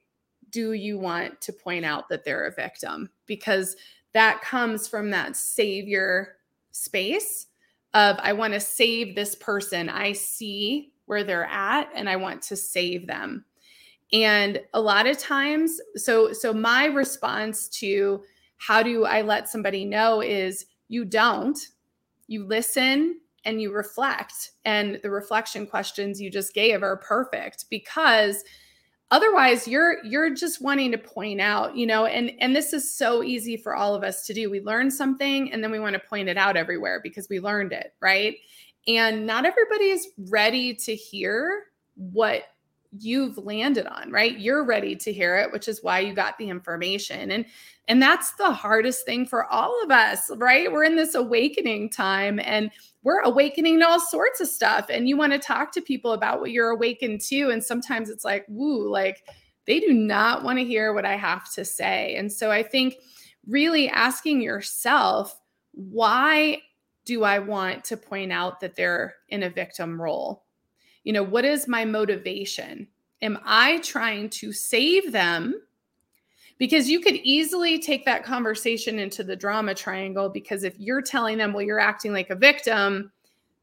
do 0.50 0.72
you 0.72 0.98
want 0.98 1.42
to 1.42 1.52
point 1.52 1.84
out 1.84 2.08
that 2.10 2.24
they're 2.24 2.48
a 2.48 2.54
victim? 2.54 3.10
Because 3.26 3.76
that 4.14 4.42
comes 4.42 4.88
from 4.88 5.12
that 5.12 5.36
savior 5.36 6.38
space 6.72 7.48
of 7.94 8.18
I 8.20 8.34
want 8.34 8.54
to 8.54 8.60
save 8.60 9.14
this 9.14 9.36
person. 9.36 9.90
I 9.90 10.14
see 10.14 10.94
where 11.08 11.24
they're 11.24 11.46
at 11.46 11.90
and 11.96 12.08
I 12.08 12.16
want 12.16 12.42
to 12.44 12.56
save 12.56 13.08
them. 13.08 13.44
And 14.14 14.62
a 14.74 14.80
lot 14.80 15.08
of 15.08 15.18
times 15.18 15.82
so 15.96 16.32
so 16.32 16.54
my 16.54 16.86
response 16.86 17.68
to 17.80 18.24
how 18.58 18.82
do 18.82 19.06
I 19.06 19.22
let 19.22 19.50
somebody 19.50 19.84
know 19.84 20.22
is 20.22 20.66
you 20.88 21.04
don't. 21.04 21.58
You 22.28 22.46
listen 22.46 23.20
and 23.46 23.62
you 23.62 23.74
reflect. 23.74 24.52
And 24.66 25.00
the 25.04 25.10
reflection 25.10 25.68
questions 25.68 26.22
you 26.22 26.30
just 26.30 26.54
gave 26.54 26.84
are 26.84 26.98
perfect 26.98 27.66
because 27.70 28.44
otherwise 29.12 29.68
you're 29.68 30.04
you're 30.04 30.34
just 30.34 30.62
wanting 30.62 30.92
to 30.92 30.98
point 30.98 31.40
out 31.40 31.78
you 31.78 31.86
know 31.86 32.06
and 32.06 32.32
and 32.40 32.54
this 32.54 32.74
is 32.74 32.94
so 32.94 33.24
easy 33.24 33.56
for 33.56 33.74
all 33.74 33.96
of 33.96 34.04
us 34.04 34.26
to 34.26 34.34
do 34.34 34.50
we 34.50 34.60
learn 34.60 34.92
something 34.92 35.52
and 35.52 35.64
then 35.64 35.72
we 35.72 35.80
want 35.80 35.94
to 35.94 36.10
point 36.10 36.28
it 36.28 36.38
out 36.38 36.58
everywhere 36.58 37.00
because 37.02 37.30
we 37.30 37.40
learned 37.40 37.72
it 37.72 37.94
right 38.02 38.36
and 38.88 39.26
not 39.26 39.46
everybody 39.46 39.90
is 39.90 40.08
ready 40.30 40.74
to 40.74 40.96
hear 40.96 41.64
what 41.96 42.44
you've 43.00 43.38
landed 43.38 43.86
on 43.86 44.12
right? 44.12 44.40
You're 44.40 44.64
ready 44.64 44.96
to 44.96 45.12
hear 45.12 45.38
it 45.38 45.52
which 45.52 45.68
is 45.68 45.84
why 45.84 46.00
you 46.00 46.14
got 46.14 46.38
the 46.38 46.50
information. 46.50 47.32
And 47.32 47.46
and 47.90 48.02
that's 48.02 48.34
the 48.34 48.52
hardest 48.52 49.06
thing 49.06 49.26
for 49.26 49.46
all 49.46 49.82
of 49.84 49.92
us 49.92 50.32
right? 50.38 50.72
We're 50.72 50.86
in 50.86 50.96
this 50.96 51.16
awakening 51.16 51.90
time 51.90 52.40
and 52.44 52.72
we're 53.04 53.22
awakening 53.22 53.80
to 53.80 53.88
all 53.88 54.00
sorts 54.00 54.42
of 54.42 54.48
stuff. 54.48 54.88
And 54.90 55.08
you 55.08 55.18
want 55.18 55.34
to 55.34 55.40
talk 55.40 55.72
to 55.74 55.82
people 55.82 56.14
about 56.14 56.40
what 56.40 56.52
you're 56.52 56.70
awakened 56.70 57.22
to. 57.22 57.50
And 57.50 57.64
sometimes 57.64 58.10
it's 58.10 58.26
like 58.26 58.46
woo 58.48 58.90
like 58.90 59.24
they 59.66 59.80
do 59.82 59.94
not 59.94 60.44
want 60.44 60.58
to 60.58 60.66
hear 60.66 60.94
what 60.94 61.06
i 61.06 61.18
have 61.18 61.52
to 61.54 61.66
say. 61.66 62.16
And 62.16 62.32
so 62.32 62.52
i 62.52 62.64
think 62.64 62.96
really 63.48 63.90
asking 63.90 64.42
yourself 64.42 65.40
why 65.72 66.62
do 67.08 67.24
i 67.24 67.40
want 67.40 67.84
to 67.84 67.98
point 67.98 68.32
out 68.32 68.60
that 68.60 68.76
they're 68.76 69.16
in 69.30 69.44
a 69.44 69.50
victim 69.50 70.00
role 70.00 70.44
you 71.08 71.14
know, 71.14 71.24
what 71.24 71.46
is 71.46 71.70
my 71.70 71.86
motivation? 71.86 72.86
Am 73.22 73.40
I 73.46 73.78
trying 73.78 74.30
to 74.32 74.52
save 74.52 75.14
them? 75.14 75.56
Because 76.58 76.90
you 76.90 77.00
could 77.00 77.16
easily 77.16 77.80
take 77.80 78.04
that 78.04 78.26
conversation 78.26 79.00
into 79.00 79.24
the 79.24 79.34
drama 79.34 79.74
triangle. 79.74 80.28
Because 80.28 80.66
if 80.66 80.78
you're 80.78 81.02
telling 81.02 81.38
them, 81.38 81.54
well, 81.54 81.64
you're 81.64 81.80
acting 81.80 82.12
like 82.12 82.30
a 82.30 82.36
victim, 82.36 83.10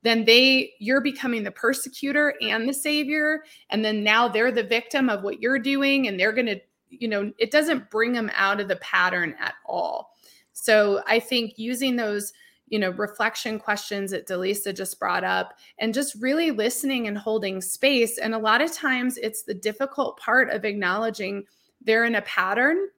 then 0.00 0.24
they 0.24 0.72
you're 0.78 1.02
becoming 1.02 1.42
the 1.42 1.50
persecutor 1.50 2.32
and 2.40 2.66
the 2.66 2.72
savior 2.72 3.44
and 3.68 3.84
then 3.84 4.02
now 4.02 4.26
they're 4.26 4.50
the 4.50 4.62
victim 4.62 5.10
of 5.10 5.22
what 5.22 5.42
you're 5.42 5.58
doing 5.58 6.08
and 6.08 6.18
they're 6.18 6.32
going 6.32 6.46
to 6.46 6.60
you 6.90 7.08
know 7.08 7.32
it 7.38 7.50
doesn't 7.50 7.90
bring 7.90 8.12
them 8.12 8.30
out 8.34 8.60
of 8.60 8.68
the 8.68 8.76
pattern 8.76 9.34
at 9.40 9.54
all 9.64 10.10
so 10.52 11.02
i 11.06 11.18
think 11.18 11.54
using 11.56 11.96
those 11.96 12.34
you 12.68 12.78
know, 12.78 12.90
reflection 12.90 13.58
questions 13.58 14.10
that 14.10 14.26
Delisa 14.26 14.74
just 14.74 14.98
brought 14.98 15.24
up, 15.24 15.54
and 15.78 15.94
just 15.94 16.14
really 16.20 16.50
listening 16.50 17.06
and 17.06 17.18
holding 17.18 17.60
space. 17.60 18.18
And 18.18 18.34
a 18.34 18.38
lot 18.38 18.60
of 18.60 18.72
times 18.72 19.18
it's 19.18 19.42
the 19.42 19.54
difficult 19.54 20.18
part 20.18 20.50
of 20.50 20.64
acknowledging 20.64 21.44
they're 21.82 22.04
in 22.04 22.14
a 22.14 22.22
pattern. 22.22 22.88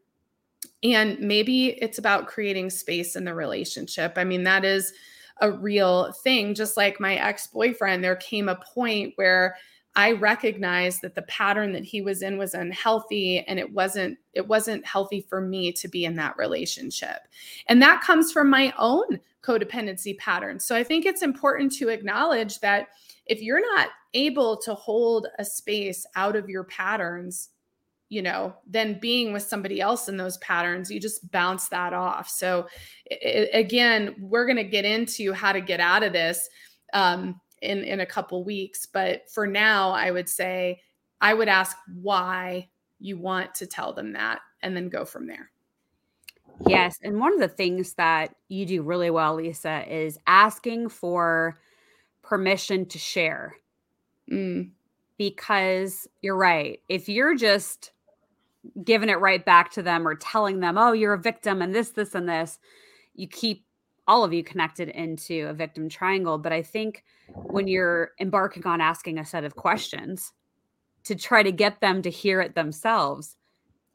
And 0.82 1.18
maybe 1.18 1.68
it's 1.82 1.98
about 1.98 2.28
creating 2.28 2.70
space 2.70 3.16
in 3.16 3.24
the 3.24 3.34
relationship. 3.34 4.14
I 4.16 4.24
mean, 4.24 4.44
that 4.44 4.64
is 4.64 4.92
a 5.40 5.50
real 5.50 6.12
thing. 6.12 6.54
Just 6.54 6.76
like 6.76 7.00
my 7.00 7.16
ex 7.16 7.46
boyfriend, 7.48 8.02
there 8.02 8.16
came 8.16 8.48
a 8.48 8.56
point 8.56 9.12
where 9.16 9.56
I 9.96 10.12
recognized 10.12 11.00
that 11.00 11.14
the 11.14 11.22
pattern 11.22 11.72
that 11.72 11.82
he 11.82 12.02
was 12.02 12.20
in 12.22 12.36
was 12.36 12.52
unhealthy 12.52 13.40
and 13.40 13.58
it 13.58 13.72
wasn't 13.72 14.18
it 14.34 14.46
wasn't 14.46 14.84
healthy 14.84 15.22
for 15.22 15.40
me 15.40 15.72
to 15.72 15.88
be 15.88 16.04
in 16.04 16.14
that 16.16 16.36
relationship. 16.36 17.22
And 17.66 17.80
that 17.80 18.02
comes 18.02 18.30
from 18.30 18.50
my 18.50 18.74
own 18.78 19.18
codependency 19.42 20.18
patterns. 20.18 20.66
So 20.66 20.76
I 20.76 20.84
think 20.84 21.06
it's 21.06 21.22
important 21.22 21.72
to 21.76 21.88
acknowledge 21.88 22.60
that 22.60 22.88
if 23.24 23.40
you're 23.40 23.74
not 23.74 23.88
able 24.12 24.58
to 24.58 24.74
hold 24.74 25.28
a 25.38 25.44
space 25.44 26.04
out 26.14 26.36
of 26.36 26.50
your 26.50 26.64
patterns, 26.64 27.48
you 28.10 28.20
know, 28.20 28.54
then 28.66 28.98
being 29.00 29.32
with 29.32 29.42
somebody 29.42 29.80
else 29.80 30.08
in 30.08 30.16
those 30.18 30.36
patterns, 30.38 30.90
you 30.90 31.00
just 31.00 31.30
bounce 31.30 31.68
that 31.68 31.94
off. 31.94 32.28
So 32.28 32.66
it, 33.06 33.48
again, 33.52 34.14
we're 34.20 34.46
going 34.46 34.56
to 34.56 34.64
get 34.64 34.84
into 34.84 35.32
how 35.32 35.52
to 35.52 35.60
get 35.60 35.80
out 35.80 36.02
of 36.02 36.12
this 36.12 36.48
um, 36.92 37.40
in 37.62 37.84
in 37.84 38.00
a 38.00 38.06
couple 38.06 38.44
weeks, 38.44 38.86
but 38.86 39.30
for 39.30 39.46
now, 39.46 39.90
I 39.90 40.10
would 40.10 40.28
say 40.28 40.80
I 41.20 41.34
would 41.34 41.48
ask 41.48 41.76
why 42.00 42.68
you 42.98 43.18
want 43.18 43.54
to 43.56 43.66
tell 43.66 43.92
them 43.92 44.12
that, 44.12 44.40
and 44.62 44.76
then 44.76 44.88
go 44.88 45.04
from 45.04 45.26
there. 45.26 45.50
Yes. 46.66 46.98
And 47.02 47.20
one 47.20 47.34
of 47.34 47.40
the 47.40 47.48
things 47.48 47.92
that 47.94 48.34
you 48.48 48.64
do 48.64 48.82
really 48.82 49.10
well, 49.10 49.34
Lisa, 49.34 49.84
is 49.86 50.18
asking 50.26 50.88
for 50.88 51.58
permission 52.22 52.86
to 52.86 52.98
share. 52.98 53.56
Mm. 54.32 54.70
Because 55.18 56.08
you're 56.22 56.36
right. 56.36 56.80
If 56.88 57.10
you're 57.10 57.34
just 57.34 57.92
giving 58.84 59.10
it 59.10 59.20
right 59.20 59.44
back 59.44 59.70
to 59.72 59.82
them 59.82 60.08
or 60.08 60.14
telling 60.14 60.60
them, 60.60 60.78
oh, 60.78 60.92
you're 60.92 61.12
a 61.12 61.18
victim 61.18 61.60
and 61.60 61.74
this, 61.74 61.90
this, 61.90 62.14
and 62.14 62.28
this, 62.28 62.58
you 63.14 63.28
keep 63.28 63.65
all 64.06 64.24
of 64.24 64.32
you 64.32 64.44
connected 64.44 64.88
into 64.90 65.48
a 65.48 65.54
victim 65.54 65.88
triangle, 65.88 66.38
but 66.38 66.52
I 66.52 66.62
think 66.62 67.04
when 67.34 67.66
you're 67.66 68.12
embarking 68.20 68.66
on 68.66 68.80
asking 68.80 69.18
a 69.18 69.24
set 69.24 69.44
of 69.44 69.56
questions 69.56 70.32
to 71.04 71.14
try 71.14 71.42
to 71.42 71.52
get 71.52 71.80
them 71.80 72.02
to 72.02 72.10
hear 72.10 72.40
it 72.40 72.54
themselves, 72.54 73.36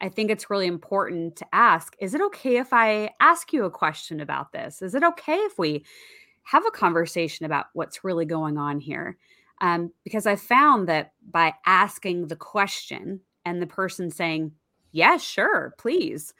I 0.00 0.08
think 0.08 0.30
it's 0.30 0.50
really 0.50 0.66
important 0.66 1.36
to 1.36 1.46
ask 1.52 1.94
Is 2.00 2.14
it 2.14 2.20
okay 2.20 2.56
if 2.56 2.72
I 2.72 3.10
ask 3.20 3.52
you 3.52 3.64
a 3.64 3.70
question 3.70 4.20
about 4.20 4.52
this? 4.52 4.82
Is 4.82 4.94
it 4.94 5.04
okay 5.04 5.36
if 5.36 5.58
we 5.58 5.84
have 6.44 6.66
a 6.66 6.72
conversation 6.72 7.46
about 7.46 7.66
what's 7.72 8.04
really 8.04 8.26
going 8.26 8.58
on 8.58 8.80
here? 8.80 9.16
Um, 9.60 9.92
because 10.02 10.26
I 10.26 10.34
found 10.34 10.88
that 10.88 11.12
by 11.30 11.54
asking 11.64 12.26
the 12.26 12.36
question 12.36 13.20
and 13.44 13.62
the 13.62 13.66
person 13.66 14.10
saying, 14.10 14.52
Yes, 14.90 15.12
yeah, 15.12 15.16
sure, 15.16 15.74
please, 15.78 16.34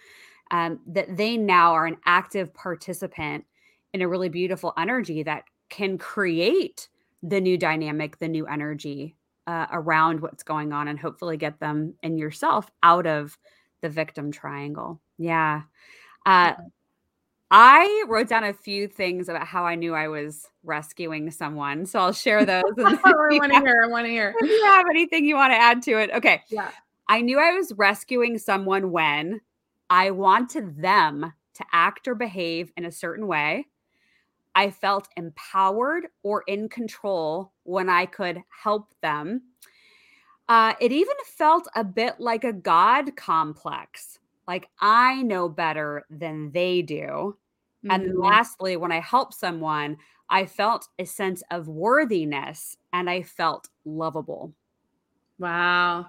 um, 0.50 0.80
that 0.88 1.16
they 1.16 1.38
now 1.38 1.72
are 1.72 1.86
an 1.86 1.96
active 2.04 2.52
participant 2.52 3.46
in 3.92 4.02
a 4.02 4.08
really 4.08 4.28
beautiful 4.28 4.72
energy 4.76 5.22
that 5.22 5.44
can 5.68 5.98
create 5.98 6.88
the 7.22 7.40
new 7.40 7.56
dynamic, 7.56 8.18
the 8.18 8.28
new 8.28 8.46
energy 8.46 9.16
uh, 9.46 9.66
around 9.72 10.20
what's 10.20 10.42
going 10.42 10.72
on, 10.72 10.88
and 10.88 10.98
hopefully 10.98 11.36
get 11.36 11.60
them 11.60 11.94
and 12.02 12.18
yourself 12.18 12.70
out 12.82 13.06
of 13.06 13.38
the 13.80 13.88
victim 13.88 14.30
triangle. 14.30 15.00
Yeah. 15.18 15.62
Uh, 16.24 16.54
I 17.50 18.04
wrote 18.08 18.28
down 18.28 18.44
a 18.44 18.54
few 18.54 18.88
things 18.88 19.28
about 19.28 19.46
how 19.46 19.66
I 19.66 19.74
knew 19.74 19.94
I 19.94 20.08
was 20.08 20.48
rescuing 20.64 21.30
someone. 21.30 21.84
So 21.84 21.98
I'll 21.98 22.12
share 22.12 22.46
those. 22.46 22.62
I 22.78 22.94
want 23.02 23.52
to 23.52 23.60
hear. 23.60 23.82
I 23.84 23.88
want 23.88 24.06
to 24.06 24.10
hear. 24.10 24.34
If 24.40 24.48
you 24.48 24.64
have 24.64 24.86
anything 24.88 25.26
you 25.26 25.34
want 25.34 25.52
to 25.52 25.58
add 25.58 25.82
to 25.82 25.98
it. 25.98 26.10
Okay. 26.14 26.42
Yeah. 26.48 26.70
I 27.08 27.20
knew 27.20 27.38
I 27.38 27.52
was 27.52 27.72
rescuing 27.76 28.38
someone 28.38 28.90
when 28.90 29.42
I 29.90 30.12
wanted 30.12 30.80
them 30.80 31.34
to 31.54 31.64
act 31.72 32.08
or 32.08 32.14
behave 32.14 32.72
in 32.76 32.86
a 32.86 32.90
certain 32.90 33.26
way. 33.26 33.66
I 34.54 34.70
felt 34.70 35.08
empowered 35.16 36.08
or 36.22 36.42
in 36.46 36.68
control 36.68 37.52
when 37.64 37.88
I 37.88 38.06
could 38.06 38.42
help 38.62 38.94
them. 39.00 39.42
Uh, 40.48 40.74
it 40.80 40.92
even 40.92 41.16
felt 41.24 41.66
a 41.74 41.84
bit 41.84 42.20
like 42.20 42.44
a 42.44 42.52
God 42.52 43.16
complex, 43.16 44.18
like 44.46 44.68
I 44.80 45.22
know 45.22 45.48
better 45.48 46.04
than 46.10 46.50
they 46.50 46.82
do. 46.82 47.36
Mm-hmm. 47.84 47.90
And 47.90 48.18
lastly, 48.18 48.76
when 48.76 48.92
I 48.92 49.00
help 49.00 49.32
someone, 49.32 49.96
I 50.28 50.46
felt 50.46 50.88
a 50.98 51.04
sense 51.04 51.42
of 51.50 51.68
worthiness 51.68 52.76
and 52.92 53.08
I 53.08 53.22
felt 53.22 53.68
lovable. 53.84 54.52
Wow. 55.38 56.06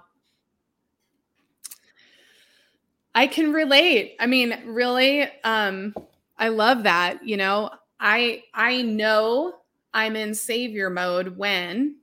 I 3.16 3.28
can 3.28 3.54
relate. 3.54 4.16
I 4.20 4.26
mean, 4.26 4.58
really, 4.66 5.24
um, 5.44 5.94
I 6.38 6.50
love 6.50 6.84
that. 6.84 7.26
You 7.26 7.38
know, 7.38 7.70
I 8.04 8.44
I 8.54 8.84
know 8.84 9.56
I'm 9.94 10.16
in 10.16 10.36
savior 10.36 10.90
mode 10.90 11.38
when 11.38 11.96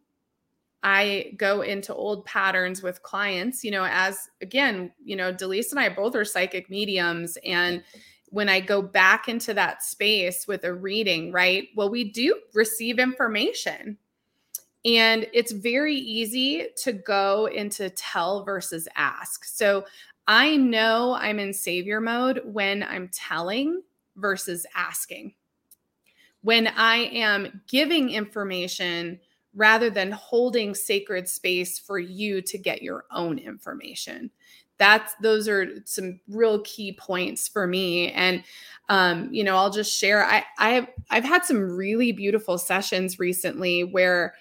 I 0.83 1.35
go 1.37 1.61
into 1.61 1.95
old 1.95 2.25
patterns 2.25 2.83
with 2.83 3.03
clients, 3.03 3.63
you 3.63 3.71
know, 3.71 3.85
as 3.85 4.29
again, 4.41 4.93
you 5.05 5.15
know, 5.15 5.33
Delise 5.33 5.71
and 5.71 5.79
I 5.79 5.91
both 5.91 6.17
are 6.17 6.25
psychic 6.25 6.71
mediums. 6.71 7.37
And 7.45 7.85
when 8.31 8.49
I 8.49 8.61
go 8.61 8.81
back 8.81 9.29
into 9.29 9.53
that 9.55 9.83
space 9.83 10.49
with 10.49 10.65
a 10.65 10.73
reading, 10.73 11.33
right? 11.33 11.69
Well, 11.77 11.91
we 11.91 12.05
do 12.05 12.41
receive 12.55 12.99
information. 12.99 13.99
And 14.87 15.27
it's 15.35 15.53
very 15.53 15.97
easy 15.97 16.69
to 16.85 16.95
go 16.95 17.47
into 17.47 17.91
tell 17.91 18.45
versus 18.45 18.89
ask. 18.97 19.45
So 19.45 19.85
I 20.27 20.57
know 20.57 21.15
I'm 21.21 21.39
in 21.39 21.53
savior 21.53 22.01
mode 22.01 22.41
when 22.47 22.83
I'm 22.85 23.11
telling 23.13 23.83
versus 24.17 24.65
asking 24.75 25.35
when 26.43 26.69
I 26.69 26.97
am 26.97 27.63
giving 27.69 28.11
information 28.11 29.21
rather 29.55 29.91
than 29.91 30.13
holding 30.13 30.75
sacred 30.75 31.29
space 31.29 31.79
for 31.79 31.99
you 31.99 32.41
to 32.43 32.59
get 32.59 32.83
your 32.83 33.05
own 33.11 33.39
information. 33.39 34.31
That's 34.79 35.15
those 35.17 35.49
are 35.49 35.69
some 35.85 36.21
real 36.29 36.63
key 36.63 36.93
points 36.93 37.49
for 37.49 37.67
me. 37.67 38.13
And 38.13 38.43
um, 38.89 39.29
you 39.33 39.45
know, 39.45 39.57
I'll 39.57 39.71
just 39.71 39.97
share. 39.97 40.25
I 40.25 40.45
I 40.59 40.71
have 40.71 40.89
I've 41.11 41.25
had 41.25 41.45
some 41.45 41.77
really 41.77 42.13
beautiful 42.13 42.59
sessions 42.59 43.19
recently 43.19 43.85
where 43.85 44.35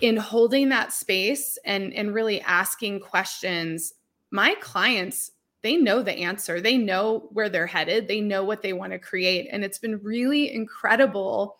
in 0.00 0.16
holding 0.16 0.68
that 0.68 0.92
space 0.92 1.58
and 1.64 1.94
and 1.94 2.12
really 2.12 2.40
asking 2.42 3.00
questions, 3.00 3.94
my 4.30 4.54
clients 4.60 5.30
they 5.62 5.76
know 5.76 6.02
the 6.02 6.12
answer. 6.12 6.60
They 6.60 6.76
know 6.76 7.28
where 7.32 7.48
they're 7.48 7.66
headed. 7.66 8.08
They 8.08 8.20
know 8.20 8.44
what 8.44 8.62
they 8.62 8.72
want 8.72 8.92
to 8.92 8.98
create. 8.98 9.48
And 9.50 9.64
it's 9.64 9.78
been 9.78 10.02
really 10.02 10.52
incredible. 10.52 11.56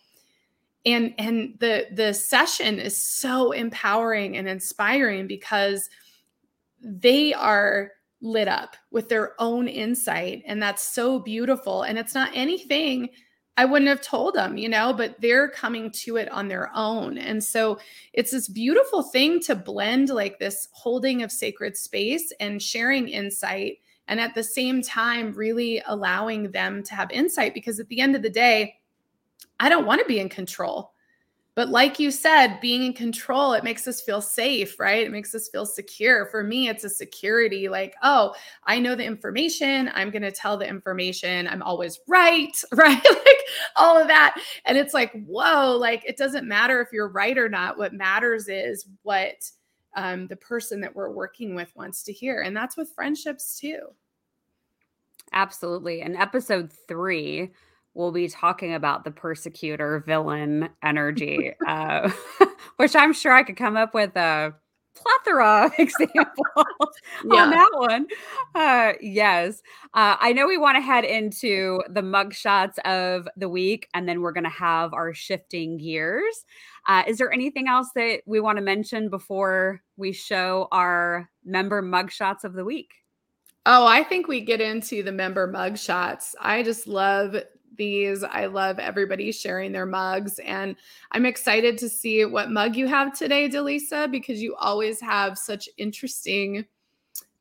And 0.85 1.15
and 1.19 1.55
the 1.61 1.87
the 1.93 2.13
session 2.13 2.79
is 2.79 3.01
so 3.01 3.53
empowering 3.53 4.37
and 4.37 4.49
inspiring 4.49 5.29
because 5.29 5.89
they 6.81 7.33
are 7.33 7.93
lit 8.21 8.49
up 8.49 8.77
with 8.91 9.09
their 9.09 9.35
own 9.41 9.69
insight 9.69 10.43
and 10.47 10.63
that's 10.63 10.83
so 10.83 11.19
beautiful 11.19 11.83
and 11.83 11.99
it's 11.99 12.15
not 12.15 12.31
anything 12.35 13.09
I 13.57 13.67
wouldn't 13.67 13.89
have 13.89 14.01
told 14.01 14.35
them, 14.35 14.57
you 14.57 14.69
know, 14.69 14.95
but 14.95 15.21
they're 15.21 15.49
coming 15.49 15.91
to 15.91 16.17
it 16.17 16.31
on 16.33 16.49
their 16.49 16.71
own. 16.75 17.19
And 17.19 17.43
so 17.45 17.79
it's 18.15 18.31
this 18.31 18.49
beautiful 18.49 19.03
thing 19.03 19.41
to 19.41 19.55
blend 19.55 20.09
like 20.09 20.39
this 20.39 20.69
holding 20.73 21.23
of 21.23 21.31
sacred 21.31 21.77
space 21.77 22.33
and 22.41 22.63
sharing 22.63 23.09
insight 23.09 23.79
and 24.09 24.21
at 24.21 24.35
the 24.35 24.43
same 24.43 24.83
time 24.83 25.33
really 25.33 25.83
allowing 25.87 26.51
them 26.51 26.83
to 26.83 26.95
have 26.95 27.11
insight 27.11 27.55
because 27.55 27.81
at 27.81 27.89
the 27.89 28.01
end 28.01 28.17
of 28.17 28.23
the 28.23 28.31
day 28.31 28.75
i 29.61 29.69
don't 29.69 29.87
want 29.87 30.01
to 30.01 30.07
be 30.07 30.21
in 30.21 30.29
control. 30.29 30.91
But 31.55 31.69
like 31.69 31.99
you 31.99 32.11
said 32.11 32.61
being 32.63 32.83
in 32.83 32.95
control 32.95 33.53
it 33.53 33.63
makes 33.63 33.87
us 33.87 34.01
feel 34.01 34.23
safe 34.23 34.81
right? 34.81 35.07
It 35.07 35.13
makes 35.13 35.35
us 35.35 35.49
feel 35.51 35.67
secure. 35.67 36.27
For 36.27 36.43
me 36.43 36.69
it's 36.69 36.85
a 36.85 36.89
security 36.89 37.69
like 37.69 37.95
oh 38.03 38.35
i 38.65 38.79
know 38.79 38.95
the 38.95 39.05
information. 39.05 39.91
I'm 39.95 40.11
going 40.11 40.23
to 40.23 40.33
tell 40.33 40.57
the 40.57 40.67
information. 40.67 41.47
I'm 41.47 41.63
always 41.63 42.01
right 42.09 42.57
right? 42.73 43.05
Like 43.05 43.39
all 43.77 44.01
of 44.01 44.09
that. 44.09 44.41
And 44.65 44.79
it's 44.79 44.95
like 44.95 45.13
whoa 45.27 45.77
like 45.79 46.03
it 46.07 46.17
doesn't 46.17 46.49
matter 46.49 46.81
if 46.81 46.89
you're 46.93 47.09
right 47.09 47.37
or 47.37 47.49
not. 47.49 47.77
What 47.77 47.93
matters 47.93 48.49
is 48.49 48.87
what 49.03 49.51
um, 49.95 50.27
the 50.27 50.37
person 50.37 50.81
that 50.81 50.95
we're 50.95 51.11
working 51.11 51.55
with 51.55 51.73
wants 51.77 52.03
to 52.05 52.13
hear. 52.13 52.41
And 52.43 52.57
that's 52.57 52.77
with 52.77 52.93
friendships 52.95 53.59
too. 53.59 53.81
Absolutely. 55.33 56.01
In 56.01 56.17
episode 56.17 56.73
three, 56.89 57.53
we'll 57.95 58.13
be 58.13 58.29
talking 58.29 58.75
about 58.75 59.05
the 59.05 59.11
persecutor 59.11 60.03
villain 60.07 60.69
energy, 60.83 61.53
uh, 61.67 62.11
which 62.77 62.97
I'm 62.97 63.13
sure 63.13 63.33
I 63.33 63.43
could 63.43 63.57
come 63.57 63.77
up 63.77 63.95
with 63.95 64.17
a 64.17 64.55
plethora 64.95 65.67
of 65.67 65.73
examples 65.79 66.97
yeah. 67.25 67.43
on 67.43 67.51
that 67.51 67.71
one. 67.75 68.07
Uh, 68.55 68.93
yes. 69.01 69.63
Uh, 69.95 70.17
I 70.21 70.33
know 70.33 70.47
we 70.47 70.59
want 70.59 70.77
to 70.77 70.81
head 70.81 71.05
into 71.05 71.83
the 71.89 72.03
mugshots 72.03 72.79
of 72.81 73.29
the 73.37 73.49
week, 73.49 73.89
and 73.95 74.09
then 74.09 74.21
we're 74.21 74.33
going 74.33 74.45
to 74.45 74.51
have 74.51 74.93
our 74.95 75.13
shifting 75.15 75.79
gears. 75.79 76.45
Uh, 76.87 77.03
is 77.07 77.19
there 77.19 77.33
anything 77.33 77.69
else 77.69 77.91
that 77.95 78.23
we 78.27 78.41
want 78.41 78.57
to 78.57 78.63
mention 78.63 79.09
before 79.09 79.83
we 79.97 80.13
show 80.13 80.69
our 80.73 81.31
member 81.45 81.83
mugshots 81.83 82.45
of 82.45 82.55
the 82.55 82.65
week? 82.65 82.91
Oh, 83.65 83.87
I 83.87 84.03
think 84.03 84.27
we 84.27 84.41
get 84.41 84.61
into 84.61 85.05
the 85.05 85.13
member 85.13 85.51
mugshots. 85.53 86.35
I 86.41 86.65
just 86.65 86.89
love 86.89 87.37
these. 87.77 88.23
I 88.23 88.47
love 88.47 88.79
everybody 88.79 89.33
sharing 89.33 89.73
their 89.73 89.87
mugs. 89.87 90.39
And 90.41 90.77
I'm 91.13 91.27
excited 91.27 91.79
to 91.79 91.89
see 91.89 92.25
what 92.25 92.51
mug 92.51 92.77
you 92.77 92.87
have 92.87 93.17
today, 93.17 93.49
Delisa, 93.49 94.11
because 94.11 94.43
you 94.43 94.55
always 94.57 95.01
have 95.01 95.39
such 95.39 95.69
interesting 95.79 96.65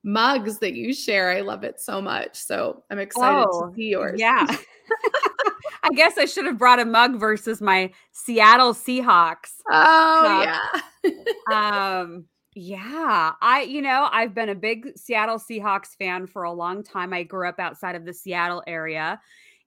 mugs 0.04 0.60
that 0.60 0.74
you 0.74 0.94
share. 0.94 1.32
I 1.32 1.42
love 1.42 1.64
it 1.64 1.80
so 1.80 2.02
much. 2.02 2.36
So 2.36 2.84
I'm 2.90 3.00
excited 3.00 3.48
oh, 3.52 3.70
to 3.70 3.76
see 3.76 3.90
yours. 3.90 4.20
Yeah. 4.20 4.46
I 5.84 5.90
guess 5.96 6.18
I 6.18 6.26
should 6.26 6.46
have 6.46 6.58
brought 6.58 6.80
a 6.80 6.86
mug 6.86 7.20
versus 7.20 7.62
my 7.62 7.92
Seattle 8.12 8.74
Seahawks. 8.74 9.62
Oh, 9.70 10.60
yeah. 11.04 11.12
um, 11.52 12.26
yeah, 12.54 13.32
I 13.42 13.62
you 13.62 13.82
know, 13.82 14.10
I've 14.12 14.36
been 14.36 14.50
a 14.50 14.56
big 14.56 14.92
Seattle 14.98 15.38
Seahawks 15.38 15.96
fan 15.98 16.28
for 16.28 16.44
a 16.44 16.52
long 16.52 16.84
time. 16.84 17.14
I 17.14 17.24
grew 17.24 17.48
up 17.48 17.60
outside 17.60 17.96
of 17.96 18.06
the 18.06 18.14
Seattle 18.14 18.62
area 18.68 19.22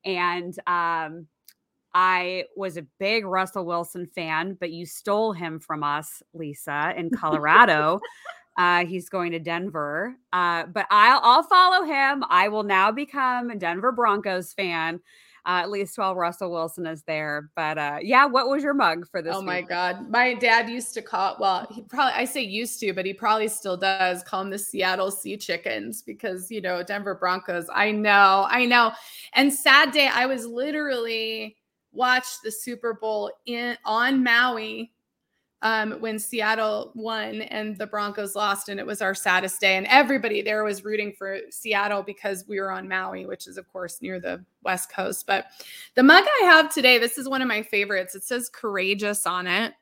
and 0.04 0.58
um 0.66 1.26
I 1.94 2.46
was 2.56 2.76
a 2.76 2.86
big 2.98 3.24
Russell 3.24 3.64
Wilson 3.64 4.06
fan, 4.06 4.56
but 4.58 4.72
you 4.72 4.84
stole 4.84 5.32
him 5.32 5.60
from 5.60 5.84
us, 5.84 6.22
Lisa, 6.32 6.92
in 6.96 7.08
Colorado. 7.08 8.00
uh, 8.56 8.84
he's 8.84 9.08
going 9.08 9.30
to 9.30 9.38
Denver. 9.38 10.16
Uh, 10.32 10.64
but 10.66 10.86
I'll, 10.90 11.20
I'll 11.22 11.42
follow 11.44 11.84
him. 11.84 12.24
I 12.28 12.48
will 12.48 12.64
now 12.64 12.90
become 12.90 13.50
a 13.50 13.56
Denver 13.56 13.92
Broncos 13.92 14.52
fan. 14.52 15.00
Uh, 15.46 15.60
at 15.62 15.70
least 15.70 15.98
while 15.98 16.14
Russell 16.14 16.50
Wilson 16.50 16.86
is 16.86 17.02
there. 17.02 17.50
But 17.54 17.78
uh, 17.78 17.98
yeah, 18.02 18.24
what 18.24 18.48
was 18.48 18.62
your 18.62 18.74
mug 18.74 19.06
for 19.10 19.20
this? 19.20 19.34
Oh 19.34 19.40
week? 19.40 19.46
my 19.46 19.60
God. 19.62 20.08
My 20.08 20.34
dad 20.34 20.70
used 20.70 20.94
to 20.94 21.02
call, 21.02 21.36
well, 21.38 21.66
he 21.70 21.82
probably, 21.82 22.14
I 22.14 22.24
say 22.24 22.40
used 22.40 22.80
to, 22.80 22.92
but 22.92 23.04
he 23.04 23.12
probably 23.12 23.48
still 23.48 23.76
does 23.76 24.22
call 24.22 24.42
them 24.42 24.50
the 24.50 24.58
Seattle 24.58 25.10
Sea 25.10 25.36
Chickens 25.36 26.02
because, 26.02 26.50
you 26.50 26.60
know, 26.60 26.82
Denver 26.82 27.14
Broncos. 27.14 27.66
I 27.72 27.90
know, 27.90 28.46
I 28.48 28.64
know. 28.64 28.92
And 29.34 29.52
sad 29.52 29.92
day, 29.92 30.08
I 30.12 30.26
was 30.26 30.46
literally 30.46 31.56
watched 31.92 32.42
the 32.42 32.50
Super 32.50 32.94
Bowl 32.94 33.30
in 33.46 33.76
on 33.84 34.22
Maui 34.22 34.93
um, 35.64 35.92
when 35.92 36.18
Seattle 36.18 36.92
won 36.94 37.40
and 37.40 37.76
the 37.78 37.86
Broncos 37.86 38.36
lost, 38.36 38.68
and 38.68 38.78
it 38.78 38.84
was 38.84 39.00
our 39.00 39.14
saddest 39.14 39.60
day. 39.60 39.76
And 39.76 39.86
everybody 39.86 40.42
there 40.42 40.62
was 40.62 40.84
rooting 40.84 41.14
for 41.16 41.38
Seattle 41.50 42.02
because 42.02 42.44
we 42.46 42.60
were 42.60 42.70
on 42.70 42.86
Maui, 42.86 43.24
which 43.24 43.46
is, 43.46 43.56
of 43.56 43.66
course, 43.72 44.02
near 44.02 44.20
the 44.20 44.44
West 44.62 44.92
Coast. 44.92 45.26
But 45.26 45.46
the 45.94 46.02
mug 46.02 46.22
I 46.42 46.44
have 46.44 46.72
today, 46.72 46.98
this 46.98 47.16
is 47.16 47.30
one 47.30 47.40
of 47.40 47.48
my 47.48 47.62
favorites. 47.62 48.14
It 48.14 48.24
says 48.24 48.50
courageous 48.50 49.26
on 49.26 49.46
it, 49.46 49.72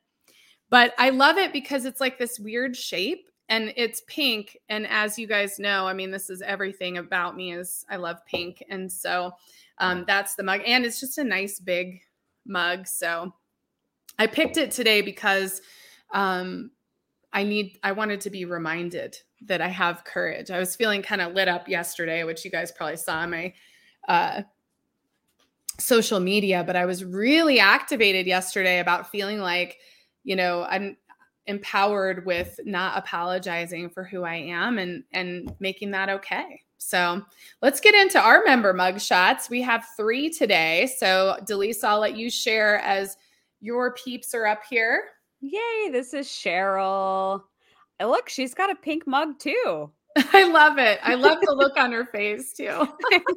but 0.71 0.95
I 0.99 1.11
love 1.11 1.37
it 1.37 1.53
because 1.53 1.85
it's 1.85 2.01
like 2.01 2.17
this 2.17 2.39
weird 2.39 2.77
shape 2.77 3.29
and 3.49 3.73
it's 3.77 4.03
pink. 4.07 4.57
And 4.69 4.87
as 4.87 5.19
you 5.19 5.27
guys 5.27 5.59
know, 5.59 5.89
I 5.89 5.95
mean, 5.95 6.13
this 6.13 6.31
is 6.31 6.43
everything 6.43 6.99
about 6.99 7.37
me 7.37 7.55
is 7.55 7.85
I 7.91 7.97
love 7.97 8.25
pink. 8.25 8.63
And 8.71 8.91
so 8.91 9.33
um, 9.79 10.05
that's 10.07 10.37
the 10.37 10.45
mug. 10.45 10.61
And 10.65 10.85
it's 10.87 11.01
just 11.01 11.19
a 11.19 11.25
nice 11.25 11.59
big 11.59 12.01
mug. 12.47 12.87
So 12.87 13.35
I 14.19 14.27
picked 14.27 14.57
it 14.57 14.71
today 14.71 15.01
because 15.01 15.61
um, 16.13 16.71
I 17.33 17.43
need, 17.43 17.79
I 17.83 17.93
wanted 17.93 18.21
to 18.23 18.31
be 18.31 18.45
reminded 18.45 19.17
that 19.47 19.61
I 19.61 19.69
have 19.69 20.05
courage. 20.05 20.51
I 20.51 20.59
was 20.59 20.77
feeling 20.77 21.03
kind 21.03 21.21
of 21.21 21.35
lit 21.35 21.49
up 21.49 21.69
yesterday, 21.69 22.25
which 22.25 22.45
you 22.45 22.51
guys 22.51 22.71
probably 22.71 22.97
saw 22.97 23.19
on 23.19 23.31
my 23.31 23.53
uh, 24.09 24.43
social 25.79 26.21
media, 26.21 26.63
but 26.67 26.77
I 26.77 26.87
was 26.87 27.05
really 27.05 27.59
activated 27.59 28.27
yesterday 28.27 28.79
about 28.79 29.11
feeling 29.11 29.39
like, 29.39 29.79
you 30.25 30.37
know, 30.37 30.65
I'm 30.65 30.97
empowered 31.47 32.25
with 32.25 32.59
not 32.65 32.97
apologizing 32.97 33.91
for 33.91 34.05
who 34.05 34.23
I 34.23 34.37
am 34.37 34.79
and 34.79 35.03
and 35.13 35.53
making 35.59 35.91
that 35.91 36.09
okay. 36.09 36.63
So 36.79 37.23
let's 37.63 37.81
get 37.81 37.95
into 37.95 38.21
our 38.21 38.43
member 38.45 38.73
mug 38.73 39.01
shots. 39.01 39.51
We 39.51 39.63
have 39.63 39.87
three 39.97 40.31
today. 40.31 40.89
So 40.99 41.39
Delisa, 41.43 41.85
I'll 41.85 42.01
let 42.01 42.17
you 42.17 42.31
share 42.31 42.79
as 42.79 43.17
your 43.63 43.95
peeps 43.95 44.35
are 44.35 44.47
up 44.47 44.63
here. 44.69 45.05
Yay, 45.41 45.89
this 45.91 46.13
is 46.13 46.27
Cheryl. 46.27 47.43
look, 48.01 48.29
she's 48.29 48.55
got 48.55 48.71
a 48.71 48.75
pink 48.75 49.07
mug 49.07 49.39
too. 49.39 49.91
I 50.33 50.45
love 50.45 50.79
it. 50.79 50.99
I 51.03 51.15
love 51.15 51.39
the 51.43 51.55
look 51.55 51.77
on 51.77 51.93
her 51.93 52.05
face 52.05 52.53
too. 52.53 52.87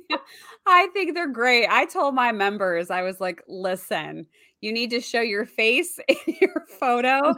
I 0.67 0.87
think 0.93 1.13
they're 1.13 1.27
great. 1.27 1.67
I 1.67 1.85
told 1.85 2.15
my 2.15 2.31
members, 2.31 2.89
I 2.89 3.01
was 3.01 3.21
like, 3.21 3.41
listen, 3.47 4.25
you 4.61 4.73
need 4.73 4.89
to 4.89 4.99
show 4.99 5.21
your 5.21 5.45
face 5.45 5.99
in 6.07 6.35
your 6.41 6.65
photo. 6.79 7.35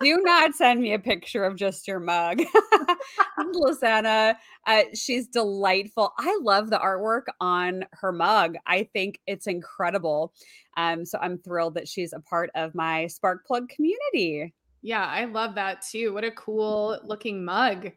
Do 0.00 0.20
not 0.22 0.54
send 0.54 0.80
me 0.80 0.94
a 0.94 0.98
picture 0.98 1.44
of 1.44 1.56
just 1.56 1.86
your 1.86 2.00
mug. 2.00 2.40
Lisanna, 3.38 4.36
uh, 4.66 4.82
she's 4.94 5.28
delightful. 5.28 6.12
I 6.18 6.38
love 6.42 6.70
the 6.70 6.78
artwork 6.78 7.24
on 7.40 7.84
her 7.92 8.12
mug. 8.12 8.56
I 8.66 8.84
think 8.92 9.20
it's 9.26 9.46
incredible. 9.46 10.32
Um, 10.76 11.04
so 11.04 11.18
I'm 11.20 11.38
thrilled 11.38 11.74
that 11.74 11.88
she's 11.88 12.12
a 12.12 12.20
part 12.20 12.50
of 12.54 12.74
my 12.74 13.06
Spark 13.06 13.46
Plug 13.46 13.68
community. 13.68 14.54
Yeah, 14.80 15.06
I 15.06 15.26
love 15.26 15.54
that 15.56 15.82
too. 15.82 16.12
What 16.12 16.24
a 16.24 16.30
cool 16.32 16.98
looking 17.04 17.44
mug. 17.44 17.92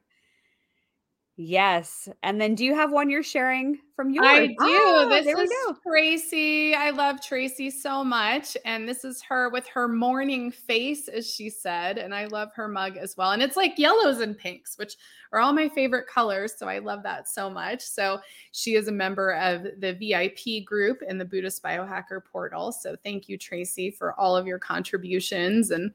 Yes. 1.38 2.08
And 2.24 2.39
then 2.39 2.56
do 2.56 2.63
you 2.63 2.74
have 2.76 2.93
one 2.93 3.10
you're 3.10 3.21
sharing 3.21 3.78
from 3.93 4.10
yours? 4.10 4.26
I 4.26 4.48
do. 4.48 4.56
Oh, 4.62 5.10
this 5.10 5.28
is 5.28 5.52
Tracy. 5.86 6.74
I 6.74 6.91
love 6.91 7.21
Tracy 7.21 7.69
so 7.69 8.06
much. 8.06 8.56
And 8.63 8.88
this 8.88 9.04
is 9.04 9.21
her 9.24 9.50
with 9.50 9.67
her 9.67 9.89
morning 9.89 10.50
face, 10.50 11.10
as 11.10 11.30
she 11.30 11.50
said. 11.50 11.98
And 11.98 12.15
I 12.15 12.28
love 12.28 12.54
her 12.56 12.69
mug 12.69 12.95
as 12.95 13.17
well. 13.17 13.32
And 13.32 13.43
it's 13.43 13.58
like 13.58 13.78
yellows 13.78 14.21
and 14.21 14.38
pinks, 14.38 14.78
which 14.78 14.95
are 15.34 15.41
all 15.41 15.52
my 15.52 15.67
favorite 15.67 16.08
colors. 16.08 16.54
So 16.58 16.69
I 16.69 16.80
love 16.80 17.04
that 17.04 17.28
so 17.28 17.50
much. 17.50 17.82
So 17.82 18.21
she 18.54 18.76
is 18.76 18.88
a 18.88 18.93
member 18.93 19.32
of 19.32 19.63
the 19.80 19.91
VIP 19.91 20.65
group 20.65 21.02
in 21.06 21.17
the 21.17 21.26
Buddhist 21.26 21.62
Biohacker 21.62 22.21
portal. 22.32 22.71
So 22.71 22.95
thank 23.04 23.28
you, 23.28 23.38
Tracy, 23.38 23.91
for 23.91 24.17
all 24.17 24.38
of 24.38 24.48
your 24.48 24.60
contributions. 24.60 25.71
And 25.71 25.91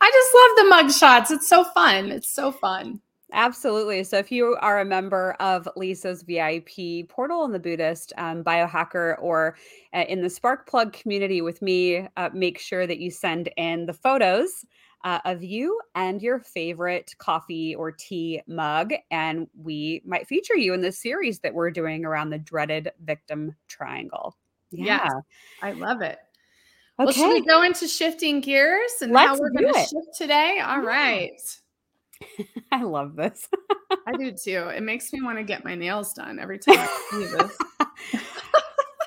I 0.00 0.08
just 0.08 0.34
love 0.34 0.56
the 0.56 0.70
mug 0.70 0.92
shots. 0.92 1.32
It's 1.32 1.48
so 1.48 1.64
fun. 1.64 2.12
It's 2.12 2.32
so 2.32 2.52
fun. 2.52 3.00
Absolutely. 3.32 4.04
So 4.04 4.18
if 4.18 4.30
you 4.30 4.56
are 4.60 4.80
a 4.80 4.84
member 4.84 5.32
of 5.40 5.68
Lisa's 5.76 6.22
VIP 6.22 7.08
portal 7.08 7.44
in 7.44 7.52
the 7.52 7.58
Buddhist 7.58 8.12
um, 8.16 8.44
biohacker 8.44 9.16
or 9.20 9.56
uh, 9.92 10.04
in 10.08 10.22
the 10.22 10.30
Spark 10.30 10.68
Plug 10.68 10.92
community 10.92 11.40
with 11.40 11.62
me, 11.62 12.06
uh, 12.16 12.30
make 12.32 12.58
sure 12.58 12.86
that 12.86 12.98
you 12.98 13.10
send 13.10 13.48
in 13.56 13.86
the 13.86 13.92
photos 13.92 14.64
uh, 15.04 15.18
of 15.24 15.42
you 15.42 15.78
and 15.94 16.22
your 16.22 16.40
favorite 16.40 17.14
coffee 17.18 17.74
or 17.74 17.90
tea 17.92 18.40
mug. 18.46 18.92
And 19.10 19.48
we 19.56 20.02
might 20.04 20.26
feature 20.26 20.56
you 20.56 20.72
in 20.74 20.80
this 20.80 21.00
series 21.00 21.40
that 21.40 21.54
we're 21.54 21.70
doing 21.70 22.04
around 22.04 22.30
the 22.30 22.38
dreaded 22.38 22.90
victim 23.04 23.54
triangle. 23.68 24.36
Yeah. 24.70 25.00
Yes, 25.04 25.12
I 25.62 25.72
love 25.72 26.02
it. 26.02 26.18
Okay. 26.98 27.04
Well, 27.06 27.12
should 27.12 27.32
we 27.32 27.44
go 27.44 27.62
into 27.62 27.88
shifting 27.88 28.40
gears 28.40 28.92
and 29.00 29.12
Let's 29.12 29.30
how 29.30 29.38
we're 29.38 29.50
going 29.50 29.72
to 29.72 29.80
shift 29.80 30.16
today? 30.16 30.60
All 30.64 30.80
yeah. 30.80 30.88
right. 30.88 31.40
I 32.72 32.82
love 32.82 33.16
this. 33.16 33.48
I 34.06 34.12
do 34.16 34.32
too. 34.44 34.68
It 34.74 34.82
makes 34.82 35.12
me 35.12 35.22
want 35.22 35.38
to 35.38 35.44
get 35.44 35.64
my 35.64 35.74
nails 35.74 36.12
done 36.12 36.38
every 36.38 36.58
time 36.58 36.76
I 36.78 37.08
see 37.10 37.24
this. 37.26 37.58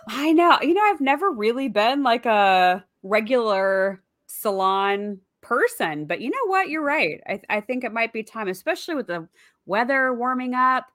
I 0.10 0.32
know. 0.32 0.58
You 0.62 0.74
know, 0.74 0.84
I've 0.84 1.02
never 1.02 1.32
really 1.32 1.68
been 1.68 2.04
like 2.04 2.26
a 2.26 2.84
regular 3.04 4.04
salon 4.28 5.20
person, 5.42 6.06
but 6.06 6.22
you 6.22 6.30
know 6.30 6.46
what? 6.48 6.70
You're 6.70 6.84
right. 6.84 7.22
I, 7.28 7.42
I 7.50 7.62
think 7.62 7.84
it 7.84 7.94
might 7.94 8.14
be 8.14 8.24
time, 8.24 8.48
especially 8.48 8.96
with 8.96 9.08
the 9.08 9.28
weather 9.66 10.14
warming 10.14 10.54
up 10.54 10.86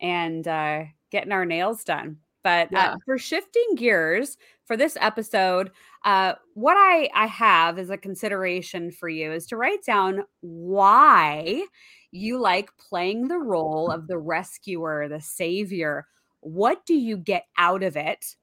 and 0.00 0.46
uh, 0.48 0.84
getting 1.10 1.32
our 1.32 1.44
nails 1.44 1.84
done. 1.84 2.18
But 2.44 2.66
uh, 2.66 2.70
yeah. 2.72 2.92
uh, 2.92 2.96
for 3.04 3.18
shifting 3.18 3.74
gears 3.74 4.36
for 4.66 4.76
this 4.76 4.96
episode, 5.00 5.72
uh, 6.04 6.34
what 6.52 6.76
I, 6.76 7.08
I 7.14 7.26
have 7.26 7.78
as 7.78 7.90
a 7.90 7.96
consideration 7.96 8.92
for 8.92 9.08
you 9.08 9.32
is 9.32 9.46
to 9.46 9.56
write 9.56 9.84
down 9.84 10.22
why 10.42 11.64
you 12.12 12.38
like 12.38 12.70
playing 12.76 13.26
the 13.26 13.38
role 13.38 13.90
of 13.90 14.06
the 14.06 14.18
rescuer, 14.18 15.08
the 15.08 15.20
savior. 15.20 16.06
What 16.40 16.86
do 16.86 16.94
you 16.94 17.16
get 17.16 17.46
out 17.58 17.82
of 17.82 17.96
it? 17.96 18.36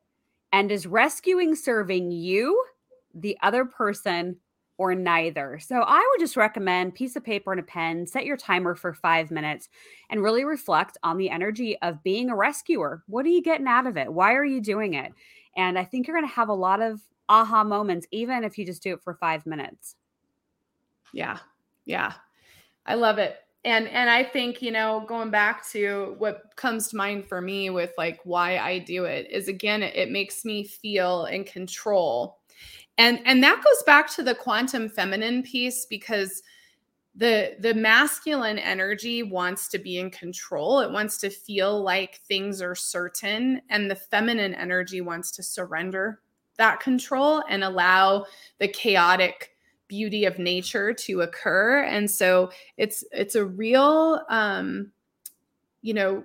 And 0.51 0.71
is 0.71 0.85
rescuing 0.85 1.55
serving 1.55 2.11
you, 2.11 2.61
the 3.13 3.37
other 3.41 3.63
person, 3.63 4.37
or 4.81 4.95
neither. 4.95 5.59
So 5.59 5.83
I 5.85 5.99
would 5.99 6.19
just 6.19 6.35
recommend 6.35 6.95
piece 6.95 7.15
of 7.15 7.23
paper 7.23 7.51
and 7.51 7.59
a 7.59 7.63
pen, 7.63 8.07
set 8.07 8.25
your 8.25 8.35
timer 8.35 8.73
for 8.73 8.95
5 8.95 9.29
minutes 9.29 9.69
and 10.09 10.23
really 10.23 10.43
reflect 10.43 10.97
on 11.03 11.19
the 11.19 11.29
energy 11.29 11.77
of 11.83 12.01
being 12.01 12.31
a 12.31 12.35
rescuer. 12.35 13.03
What 13.05 13.23
are 13.27 13.29
you 13.29 13.43
getting 13.43 13.67
out 13.67 13.85
of 13.85 13.95
it? 13.95 14.11
Why 14.11 14.33
are 14.33 14.43
you 14.43 14.59
doing 14.59 14.95
it? 14.95 15.13
And 15.55 15.77
I 15.77 15.85
think 15.85 16.07
you're 16.07 16.17
going 16.17 16.27
to 16.27 16.33
have 16.33 16.49
a 16.49 16.53
lot 16.53 16.81
of 16.81 16.99
aha 17.29 17.63
moments 17.63 18.07
even 18.09 18.43
if 18.43 18.57
you 18.57 18.65
just 18.65 18.81
do 18.81 18.95
it 18.95 19.03
for 19.03 19.13
5 19.13 19.45
minutes. 19.45 19.97
Yeah. 21.13 21.37
Yeah. 21.85 22.13
I 22.87 22.95
love 22.95 23.19
it. 23.19 23.37
And 23.63 23.87
and 23.89 24.09
I 24.09 24.23
think, 24.23 24.63
you 24.63 24.71
know, 24.71 25.05
going 25.07 25.29
back 25.29 25.69
to 25.69 26.15
what 26.17 26.45
comes 26.55 26.87
to 26.87 26.95
mind 26.95 27.27
for 27.27 27.39
me 27.39 27.69
with 27.69 27.91
like 27.99 28.19
why 28.23 28.57
I 28.57 28.79
do 28.79 29.05
it 29.05 29.29
is 29.29 29.47
again 29.47 29.83
it, 29.83 29.95
it 29.95 30.09
makes 30.09 30.43
me 30.43 30.63
feel 30.63 31.25
in 31.25 31.43
control 31.43 32.40
and 32.97 33.19
and 33.25 33.43
that 33.43 33.63
goes 33.63 33.83
back 33.83 34.09
to 34.15 34.23
the 34.23 34.35
quantum 34.35 34.89
feminine 34.89 35.43
piece 35.43 35.85
because 35.85 36.41
the 37.15 37.55
the 37.59 37.73
masculine 37.73 38.59
energy 38.59 39.23
wants 39.23 39.67
to 39.69 39.79
be 39.79 39.97
in 39.97 40.09
control. 40.09 40.79
It 40.79 40.91
wants 40.91 41.17
to 41.19 41.29
feel 41.29 41.81
like 41.81 42.21
things 42.27 42.61
are 42.61 42.75
certain 42.75 43.61
and 43.69 43.91
the 43.91 43.95
feminine 43.95 44.53
energy 44.53 45.01
wants 45.01 45.31
to 45.31 45.43
surrender 45.43 46.21
that 46.57 46.79
control 46.79 47.43
and 47.49 47.63
allow 47.63 48.25
the 48.59 48.67
chaotic 48.67 49.51
beauty 49.87 50.25
of 50.25 50.39
nature 50.39 50.93
to 50.93 51.21
occur. 51.21 51.83
And 51.83 52.09
so 52.09 52.51
it's 52.77 53.03
it's 53.11 53.35
a 53.35 53.45
real 53.45 54.21
um 54.29 54.91
you 55.81 55.93
know 55.93 56.23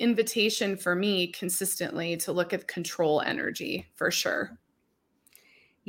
invitation 0.00 0.76
for 0.76 0.96
me 0.96 1.28
consistently 1.28 2.16
to 2.16 2.32
look 2.32 2.52
at 2.52 2.66
control 2.66 3.20
energy 3.20 3.86
for 3.94 4.10
sure 4.10 4.58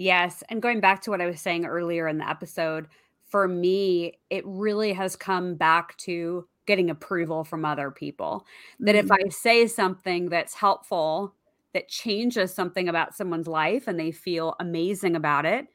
Yes. 0.01 0.43
And 0.49 0.63
going 0.63 0.79
back 0.79 1.03
to 1.03 1.11
what 1.11 1.21
I 1.21 1.27
was 1.27 1.39
saying 1.39 1.65
earlier 1.65 2.07
in 2.07 2.17
the 2.17 2.27
episode, 2.27 2.87
for 3.27 3.47
me, 3.47 4.17
it 4.31 4.43
really 4.47 4.93
has 4.93 5.15
come 5.15 5.53
back 5.53 5.95
to 5.97 6.47
getting 6.65 6.89
approval 6.89 7.43
from 7.43 7.65
other 7.65 7.91
people. 7.91 8.47
That 8.79 8.95
mm-hmm. 8.95 9.05
if 9.05 9.11
I 9.11 9.29
say 9.29 9.67
something 9.67 10.29
that's 10.29 10.55
helpful, 10.55 11.35
that 11.73 11.87
changes 11.87 12.51
something 12.51 12.89
about 12.89 13.15
someone's 13.15 13.47
life 13.47 13.87
and 13.87 13.99
they 13.99 14.11
feel 14.11 14.55
amazing 14.59 15.15
about 15.15 15.45
it, 15.45 15.67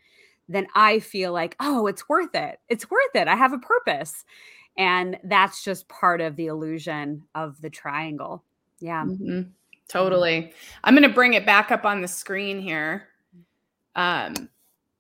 then 0.49 0.67
I 0.75 0.99
feel 0.99 1.33
like, 1.33 1.55
oh, 1.61 1.87
it's 1.87 2.09
worth 2.09 2.35
it. 2.35 2.59
It's 2.69 2.91
worth 2.91 3.15
it. 3.15 3.29
I 3.29 3.37
have 3.37 3.53
a 3.53 3.59
purpose. 3.59 4.25
And 4.77 5.19
that's 5.23 5.63
just 5.63 5.89
part 5.89 6.21
of 6.21 6.35
the 6.35 6.47
illusion 6.47 7.23
of 7.37 7.61
the 7.63 7.71
triangle. 7.71 8.43
Yeah. 8.81 9.05
Mm-hmm. 9.05 9.51
Totally. 9.87 10.53
I'm 10.83 10.95
going 10.95 11.09
to 11.09 11.15
bring 11.15 11.35
it 11.35 11.47
back 11.47 11.71
up 11.71 11.85
on 11.85 12.03
the 12.03 12.09
screen 12.09 12.61
here. 12.61 13.07
Um, 13.97 14.49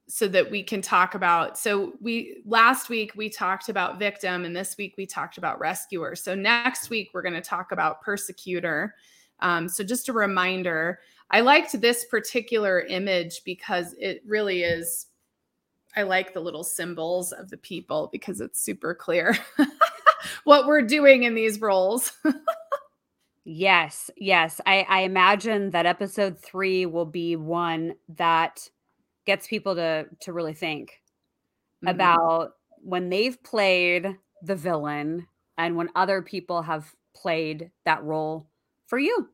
so 0.08 0.28
that 0.28 0.48
we 0.50 0.62
can 0.62 0.80
talk 0.80 1.16
about 1.16 1.58
so 1.58 1.94
we 2.00 2.40
last 2.46 2.88
week 2.88 3.12
we 3.16 3.28
talked 3.28 3.68
about 3.68 3.98
victim 3.98 4.44
and 4.44 4.54
this 4.54 4.76
week 4.76 4.94
we 4.96 5.04
talked 5.04 5.36
about 5.36 5.58
rescuer. 5.58 6.14
So 6.14 6.34
next 6.34 6.90
week 6.90 7.10
we're 7.12 7.22
going 7.22 7.34
to 7.34 7.40
talk 7.40 7.72
about 7.72 8.02
persecutor. 8.02 8.94
Um, 9.40 9.68
so 9.68 9.84
just 9.84 10.08
a 10.08 10.12
reminder 10.12 11.00
i 11.30 11.40
liked 11.40 11.78
this 11.80 12.04
particular 12.04 12.82
image 12.82 13.42
because 13.44 13.94
it 13.98 14.22
really 14.26 14.62
is 14.62 15.06
i 15.96 16.02
like 16.02 16.32
the 16.32 16.40
little 16.40 16.64
symbols 16.64 17.32
of 17.32 17.50
the 17.50 17.56
people 17.56 18.08
because 18.12 18.40
it's 18.40 18.60
super 18.60 18.94
clear 18.94 19.36
what 20.44 20.66
we're 20.66 20.82
doing 20.82 21.24
in 21.24 21.34
these 21.34 21.60
roles. 21.60 22.12
Yes 23.48 24.10
yes. 24.16 24.60
I, 24.66 24.84
I 24.88 25.00
imagine 25.02 25.70
that 25.70 25.86
episode 25.86 26.36
three 26.36 26.84
will 26.84 27.06
be 27.06 27.36
one 27.36 27.94
that 28.16 28.68
gets 29.26 29.46
people 29.46 29.74
to 29.74 30.06
to 30.20 30.32
really 30.32 30.54
think 30.54 31.02
mm-hmm. 31.84 31.88
about 31.88 32.52
when 32.82 33.08
they've 33.08 33.42
played 33.42 34.16
the 34.42 34.56
villain 34.56 35.26
and 35.58 35.76
when 35.76 35.88
other 35.94 36.22
people 36.22 36.62
have 36.62 36.94
played 37.14 37.70
that 37.84 38.02
role 38.04 38.48
for 38.86 38.98
you. 38.98 39.28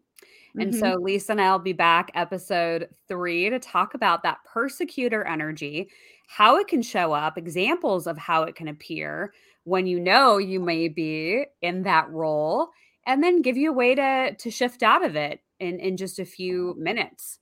And 0.58 0.72
mm-hmm. 0.72 0.80
so 0.80 0.98
Lisa 1.00 1.32
and 1.32 1.40
I'll 1.40 1.58
be 1.58 1.72
back 1.72 2.10
episode 2.14 2.88
three 3.08 3.48
to 3.50 3.58
talk 3.58 3.94
about 3.94 4.22
that 4.22 4.38
persecutor 4.44 5.24
energy, 5.24 5.88
how 6.28 6.58
it 6.58 6.68
can 6.68 6.82
show 6.82 7.12
up, 7.12 7.38
examples 7.38 8.06
of 8.06 8.18
how 8.18 8.42
it 8.42 8.54
can 8.54 8.68
appear 8.68 9.32
when 9.64 9.86
you 9.86 9.98
know 9.98 10.38
you 10.38 10.60
may 10.60 10.88
be 10.88 11.44
in 11.62 11.82
that 11.84 12.10
role, 12.10 12.70
and 13.06 13.22
then 13.22 13.42
give 13.42 13.56
you 13.56 13.70
a 13.70 13.74
way 13.74 13.94
to 13.94 14.34
to 14.38 14.50
shift 14.50 14.82
out 14.82 15.04
of 15.04 15.16
it 15.16 15.40
in, 15.60 15.78
in 15.80 15.96
just 15.96 16.18
a 16.18 16.24
few 16.24 16.74
minutes. 16.78 17.38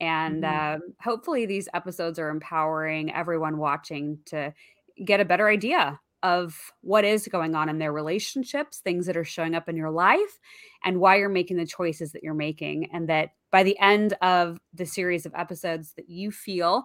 And 0.00 0.42
mm-hmm. 0.42 0.76
uh, 0.76 0.78
hopefully, 1.02 1.46
these 1.46 1.68
episodes 1.74 2.18
are 2.18 2.30
empowering 2.30 3.12
everyone 3.12 3.58
watching 3.58 4.18
to 4.26 4.52
get 5.04 5.20
a 5.20 5.24
better 5.24 5.48
idea 5.48 6.00
of 6.22 6.72
what 6.82 7.04
is 7.04 7.26
going 7.28 7.54
on 7.54 7.68
in 7.68 7.78
their 7.78 7.92
relationships, 7.92 8.78
things 8.78 9.06
that 9.06 9.16
are 9.16 9.24
showing 9.24 9.54
up 9.54 9.68
in 9.68 9.76
your 9.76 9.90
life, 9.90 10.38
and 10.84 11.00
why 11.00 11.16
you're 11.16 11.28
making 11.28 11.56
the 11.56 11.66
choices 11.66 12.12
that 12.12 12.22
you're 12.22 12.34
making. 12.34 12.90
And 12.92 13.08
that 13.08 13.30
by 13.50 13.62
the 13.62 13.78
end 13.78 14.14
of 14.20 14.58
the 14.74 14.86
series 14.86 15.26
of 15.26 15.32
episodes, 15.34 15.94
that 15.94 16.08
you 16.08 16.30
feel 16.30 16.84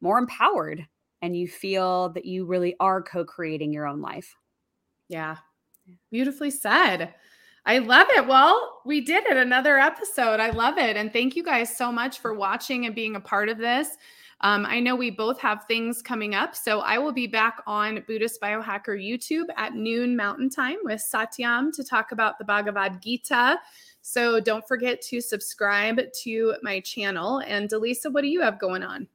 more 0.00 0.18
empowered 0.18 0.86
and 1.22 1.36
you 1.36 1.46
feel 1.46 2.08
that 2.10 2.24
you 2.24 2.46
really 2.46 2.74
are 2.80 3.02
co 3.02 3.24
creating 3.24 3.72
your 3.72 3.86
own 3.86 4.00
life. 4.00 4.34
Yeah. 5.08 5.36
Beautifully 6.10 6.50
said. 6.50 7.14
I 7.66 7.78
love 7.78 8.08
it. 8.10 8.26
Well, 8.26 8.80
we 8.84 9.00
did 9.00 9.24
it. 9.26 9.36
Another 9.36 9.78
episode. 9.78 10.40
I 10.40 10.50
love 10.50 10.78
it. 10.78 10.96
And 10.96 11.12
thank 11.12 11.36
you 11.36 11.42
guys 11.42 11.76
so 11.76 11.92
much 11.92 12.18
for 12.20 12.34
watching 12.34 12.86
and 12.86 12.94
being 12.94 13.16
a 13.16 13.20
part 13.20 13.48
of 13.48 13.58
this. 13.58 13.96
Um, 14.42 14.64
I 14.64 14.80
know 14.80 14.96
we 14.96 15.10
both 15.10 15.38
have 15.40 15.64
things 15.64 16.00
coming 16.00 16.34
up. 16.34 16.56
So 16.56 16.80
I 16.80 16.98
will 16.98 17.12
be 17.12 17.26
back 17.26 17.62
on 17.66 18.02
Buddhist 18.06 18.40
Biohacker 18.40 18.96
YouTube 18.98 19.46
at 19.56 19.74
noon 19.74 20.16
Mountain 20.16 20.50
Time 20.50 20.78
with 20.82 21.02
Satyam 21.02 21.72
to 21.74 21.84
talk 21.84 22.12
about 22.12 22.38
the 22.38 22.44
Bhagavad 22.44 23.02
Gita. 23.02 23.58
So 24.00 24.40
don't 24.40 24.66
forget 24.66 25.02
to 25.02 25.20
subscribe 25.20 26.00
to 26.22 26.54
my 26.62 26.80
channel. 26.80 27.42
And 27.46 27.68
Delisa, 27.68 28.10
what 28.10 28.22
do 28.22 28.28
you 28.28 28.40
have 28.40 28.58
going 28.58 28.82
on? 28.82 29.06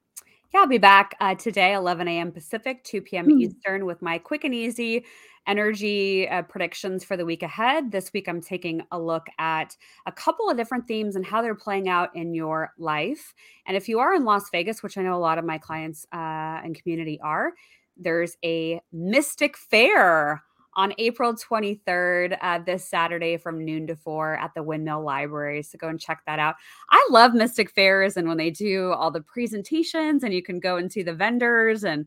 Yeah, 0.53 0.61
I'll 0.61 0.67
be 0.67 0.77
back 0.77 1.15
uh, 1.19 1.35
today, 1.35 1.73
11 1.73 2.07
a.m. 2.07 2.31
Pacific, 2.31 2.83
2 2.83 3.01
p.m. 3.01 3.27
Mm. 3.27 3.41
Eastern, 3.41 3.85
with 3.85 4.01
my 4.01 4.19
quick 4.19 4.43
and 4.43 4.53
easy 4.53 5.03
energy 5.47 6.27
uh, 6.27 6.41
predictions 6.43 7.03
for 7.03 7.17
the 7.17 7.25
week 7.25 7.43
ahead. 7.43 7.91
This 7.91 8.11
week, 8.13 8.27
I'm 8.27 8.41
taking 8.41 8.81
a 8.91 8.99
look 8.99 9.27
at 9.39 9.75
a 10.05 10.11
couple 10.11 10.49
of 10.49 10.57
different 10.57 10.87
themes 10.87 11.15
and 11.15 11.25
how 11.25 11.41
they're 11.41 11.55
playing 11.55 11.89
out 11.89 12.15
in 12.15 12.33
your 12.33 12.73
life. 12.77 13.33
And 13.65 13.77
if 13.77 13.87
you 13.87 13.99
are 13.99 14.13
in 14.13 14.25
Las 14.25 14.49
Vegas, 14.51 14.83
which 14.83 14.97
I 14.97 15.01
know 15.03 15.15
a 15.15 15.17
lot 15.17 15.37
of 15.37 15.45
my 15.45 15.57
clients 15.57 16.05
uh, 16.13 16.61
and 16.63 16.79
community 16.79 17.19
are, 17.21 17.53
there's 17.97 18.37
a 18.43 18.81
Mystic 18.91 19.57
Fair 19.57 20.43
on 20.75 20.93
April 20.97 21.33
23rd, 21.33 22.37
uh, 22.41 22.59
this 22.59 22.87
Saturday 22.87 23.37
from 23.37 23.63
noon 23.63 23.87
to 23.87 23.95
four 23.95 24.35
at 24.35 24.53
the 24.53 24.63
Windmill 24.63 25.03
Library. 25.03 25.63
So 25.63 25.77
go 25.77 25.87
and 25.87 25.99
check 25.99 26.21
that 26.25 26.39
out. 26.39 26.55
I 26.89 27.07
love 27.09 27.33
Mystic 27.33 27.71
Fairs 27.71 28.17
and 28.17 28.27
when 28.27 28.37
they 28.37 28.51
do 28.51 28.91
all 28.91 29.09
the 29.09 29.21
presentations 29.21 30.23
and 30.23 30.33
you 30.33 30.43
can 30.43 30.59
go 30.59 30.75
and 30.75 30.91
see 30.91 31.01
the 31.01 31.13
vendors. 31.13 31.85
And 31.85 32.05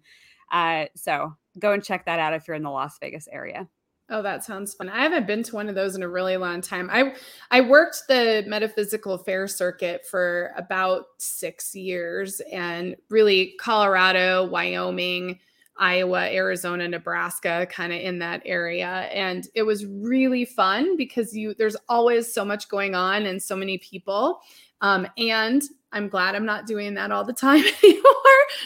uh, 0.52 0.86
so 0.94 1.34
go 1.58 1.72
and 1.72 1.84
check 1.84 2.04
that 2.06 2.18
out 2.18 2.34
if 2.34 2.46
you're 2.46 2.56
in 2.56 2.62
the 2.62 2.70
Las 2.70 2.98
Vegas 3.00 3.28
area. 3.30 3.68
Oh, 4.10 4.22
that 4.22 4.42
sounds 4.42 4.72
fun. 4.72 4.88
I 4.88 5.02
haven't 5.02 5.26
been 5.26 5.42
to 5.42 5.54
one 5.54 5.68
of 5.68 5.74
those 5.74 5.94
in 5.94 6.02
a 6.02 6.08
really 6.08 6.38
long 6.38 6.62
time. 6.62 6.88
I 6.90 7.14
I 7.50 7.60
worked 7.60 8.04
the 8.08 8.42
metaphysical 8.46 9.18
fair 9.18 9.46
circuit 9.46 10.06
for 10.06 10.52
about 10.56 11.06
6 11.18 11.74
years 11.74 12.40
and 12.50 12.96
really 13.10 13.54
Colorado, 13.60 14.46
Wyoming, 14.46 15.38
Iowa, 15.78 16.22
Arizona, 16.22 16.88
Nebraska, 16.88 17.66
kind 17.70 17.92
of 17.92 18.00
in 18.00 18.18
that 18.20 18.42
area. 18.46 19.08
And 19.12 19.46
it 19.54 19.62
was 19.62 19.84
really 19.86 20.46
fun 20.46 20.96
because 20.96 21.36
you 21.36 21.54
there's 21.54 21.76
always 21.88 22.32
so 22.32 22.46
much 22.46 22.68
going 22.68 22.94
on 22.94 23.26
and 23.26 23.42
so 23.42 23.54
many 23.54 23.76
people. 23.76 24.40
Um, 24.80 25.06
and 25.18 25.62
I'm 25.92 26.08
glad 26.08 26.34
I'm 26.34 26.46
not 26.46 26.66
doing 26.66 26.94
that 26.94 27.10
all 27.10 27.24
the 27.24 27.32
time 27.32 27.62
anymore. 27.84 28.02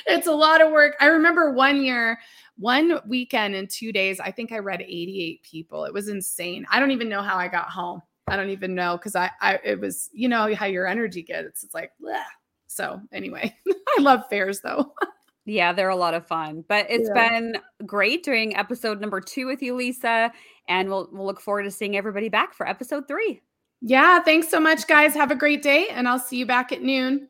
it's 0.07 0.27
a 0.27 0.33
lot 0.33 0.61
of 0.61 0.73
work. 0.73 0.95
I 1.01 1.07
remember 1.07 1.53
one 1.53 1.83
year 1.83 2.19
one 2.57 3.01
weekend 3.07 3.55
in 3.55 3.67
two 3.67 3.93
days, 3.93 4.21
I 4.21 4.31
think 4.31 4.53
I 4.53 4.59
read 4.59 4.83
88 4.83 5.43
people. 5.43 5.85
It 5.85 5.93
was 5.93 6.09
insane. 6.09 6.67
I 6.71 6.81
don't 6.81 6.91
even 6.91 7.09
know 7.09 7.23
how 7.23 7.37
I 7.37 7.49
got 7.49 7.69
home. 7.69 8.03
I 8.29 8.37
don't 8.37 8.51
even 8.51 8.75
know 8.75 8.97
because 8.97 9.17
I, 9.17 9.31
I, 9.41 9.59
it 9.65 9.81
was, 9.81 10.09
you 10.13 10.29
know, 10.29 10.55
how 10.55 10.67
your 10.67 10.87
energy 10.87 11.23
gets. 11.23 11.65
It's 11.65 11.75
like, 11.75 11.93
bleh. 12.01 12.23
so 12.69 13.01
anyway, 13.13 13.55
I 13.99 14.01
love 14.01 14.23
fairs 14.31 14.61
though. 14.61 14.95
yeah, 15.45 15.73
they're 15.73 15.89
a 15.89 15.97
lot 15.97 16.15
of 16.15 16.27
fun. 16.27 16.65
But 16.69 16.87
it's 16.89 17.11
yeah. 17.15 17.29
been 17.29 17.57
great 17.85 18.23
doing 18.23 18.57
episode 18.57 19.01
number 19.01 19.21
two 19.21 19.47
with 19.47 19.63
you, 19.63 19.75
Lisa. 19.75 20.33
And 20.69 20.89
we'll, 20.89 21.09
we'll 21.13 21.27
look 21.27 21.41
forward 21.41 21.65
to 21.65 21.71
seeing 21.71 21.97
everybody 21.97 22.29
back 22.29 22.55
for 22.55 22.69
episode 22.69 23.09
three. 23.09 23.41
Yeah. 23.81 24.21
Thanks 24.21 24.49
so 24.49 24.61
much, 24.61 24.87
guys. 24.87 25.15
Have 25.15 25.33
a 25.33 25.37
great 25.37 25.63
day. 25.63 25.89
And 25.91 26.07
I'll 26.07 26.21
see 26.21 26.37
you 26.37 26.47
back 26.47 26.71
at 26.71 26.83
noon. 26.83 27.29